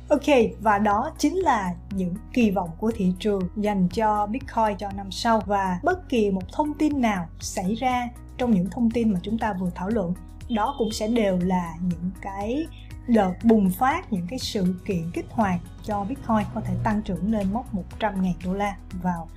Ok, 0.08 0.36
và 0.60 0.78
đó 0.78 1.10
chính 1.18 1.36
là 1.36 1.74
những 1.90 2.14
kỳ 2.32 2.50
vọng 2.50 2.70
của 2.78 2.90
thị 2.94 3.12
trường 3.18 3.42
dành 3.56 3.88
cho 3.88 4.26
Bitcoin 4.26 4.76
cho 4.78 4.90
năm 4.96 5.10
sau. 5.10 5.42
Và 5.46 5.80
bất 5.82 6.08
kỳ 6.08 6.30
một 6.30 6.52
thông 6.52 6.74
tin 6.74 7.00
nào 7.00 7.28
xảy 7.40 7.74
ra 7.74 8.08
trong 8.40 8.50
những 8.50 8.70
thông 8.70 8.90
tin 8.90 9.12
mà 9.12 9.20
chúng 9.23 9.38
ta 9.38 9.52
vừa 9.52 9.70
thảo 9.75 9.88
luận 9.88 10.14
đó 10.49 10.75
cũng 10.78 10.92
sẽ 10.92 11.09
đều 11.09 11.38
là 11.38 11.75
những 11.82 12.10
cái 12.21 12.67
đợt 13.08 13.32
bùng 13.43 13.71
phát 13.71 14.12
những 14.12 14.26
cái 14.30 14.38
sự 14.38 14.75
kiện 14.86 15.10
kích 15.14 15.26
hoạt 15.30 15.60
cho 15.82 16.04
Bitcoin 16.04 16.47
có 16.54 16.60
thể 16.60 16.75
tăng 16.84 17.02
trưởng 17.02 17.32
lên 17.32 17.52
mốc 17.52 17.75
100.000 17.75 18.32
đô 18.45 18.54
la 18.54 18.76
vào 19.02 19.28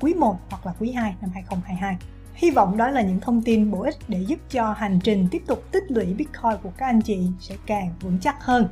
quý 0.00 0.14
1 0.14 0.36
hoặc 0.50 0.66
là 0.66 0.74
quý 0.78 0.92
2 0.92 1.14
năm 1.20 1.30
2022. 1.34 1.96
Hy 2.34 2.50
vọng 2.50 2.76
đó 2.76 2.88
là 2.88 3.02
những 3.02 3.20
thông 3.20 3.42
tin 3.42 3.70
bổ 3.70 3.82
ích 3.82 3.96
để 4.08 4.24
giúp 4.26 4.38
cho 4.50 4.72
hành 4.72 5.00
trình 5.04 5.28
tiếp 5.30 5.42
tục 5.46 5.64
tích 5.72 5.84
lũy 5.88 6.14
Bitcoin 6.14 6.56
của 6.62 6.70
các 6.76 6.86
anh 6.86 7.00
chị 7.00 7.26
sẽ 7.40 7.56
càng 7.66 7.94
vững 8.00 8.18
chắc 8.20 8.44
hơn. 8.44 8.68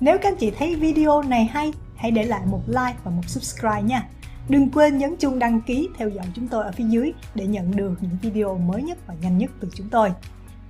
Nếu 0.00 0.18
các 0.18 0.28
anh 0.28 0.36
chị 0.38 0.50
thấy 0.58 0.76
video 0.76 1.22
này 1.22 1.44
hay, 1.44 1.72
hãy 1.96 2.10
để 2.10 2.24
lại 2.24 2.42
một 2.46 2.62
like 2.66 2.96
và 3.04 3.10
một 3.10 3.22
subscribe 3.26 3.82
nha. 3.82 4.08
Đừng 4.48 4.70
quên 4.70 4.98
nhấn 4.98 5.16
chuông 5.16 5.38
đăng 5.38 5.60
ký 5.60 5.88
theo 5.96 6.08
dõi 6.08 6.26
chúng 6.34 6.48
tôi 6.48 6.64
ở 6.64 6.72
phía 6.72 6.84
dưới 6.88 7.12
để 7.34 7.46
nhận 7.46 7.76
được 7.76 7.92
những 8.00 8.16
video 8.22 8.58
mới 8.58 8.82
nhất 8.82 8.98
và 9.06 9.14
nhanh 9.22 9.38
nhất 9.38 9.50
từ 9.60 9.68
chúng 9.74 9.88
tôi. 9.88 10.12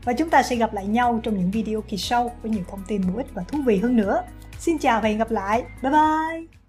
Và 0.04 0.12
chúng 0.12 0.30
ta 0.30 0.42
sẽ 0.42 0.56
gặp 0.56 0.74
lại 0.74 0.86
nhau 0.86 1.20
trong 1.22 1.38
những 1.38 1.50
video 1.50 1.80
kỳ 1.80 1.96
sau 1.96 2.30
với 2.42 2.50
nhiều 2.50 2.64
thông 2.70 2.82
tin 2.88 3.02
bổ 3.12 3.16
ích 3.16 3.34
và 3.34 3.42
thú 3.42 3.58
vị 3.66 3.78
hơn 3.78 3.96
nữa. 3.96 4.22
Xin 4.58 4.78
chào 4.78 5.00
và 5.00 5.08
hẹn 5.08 5.18
gặp 5.18 5.30
lại. 5.30 5.62
Bye 5.82 5.92
bye! 5.92 6.61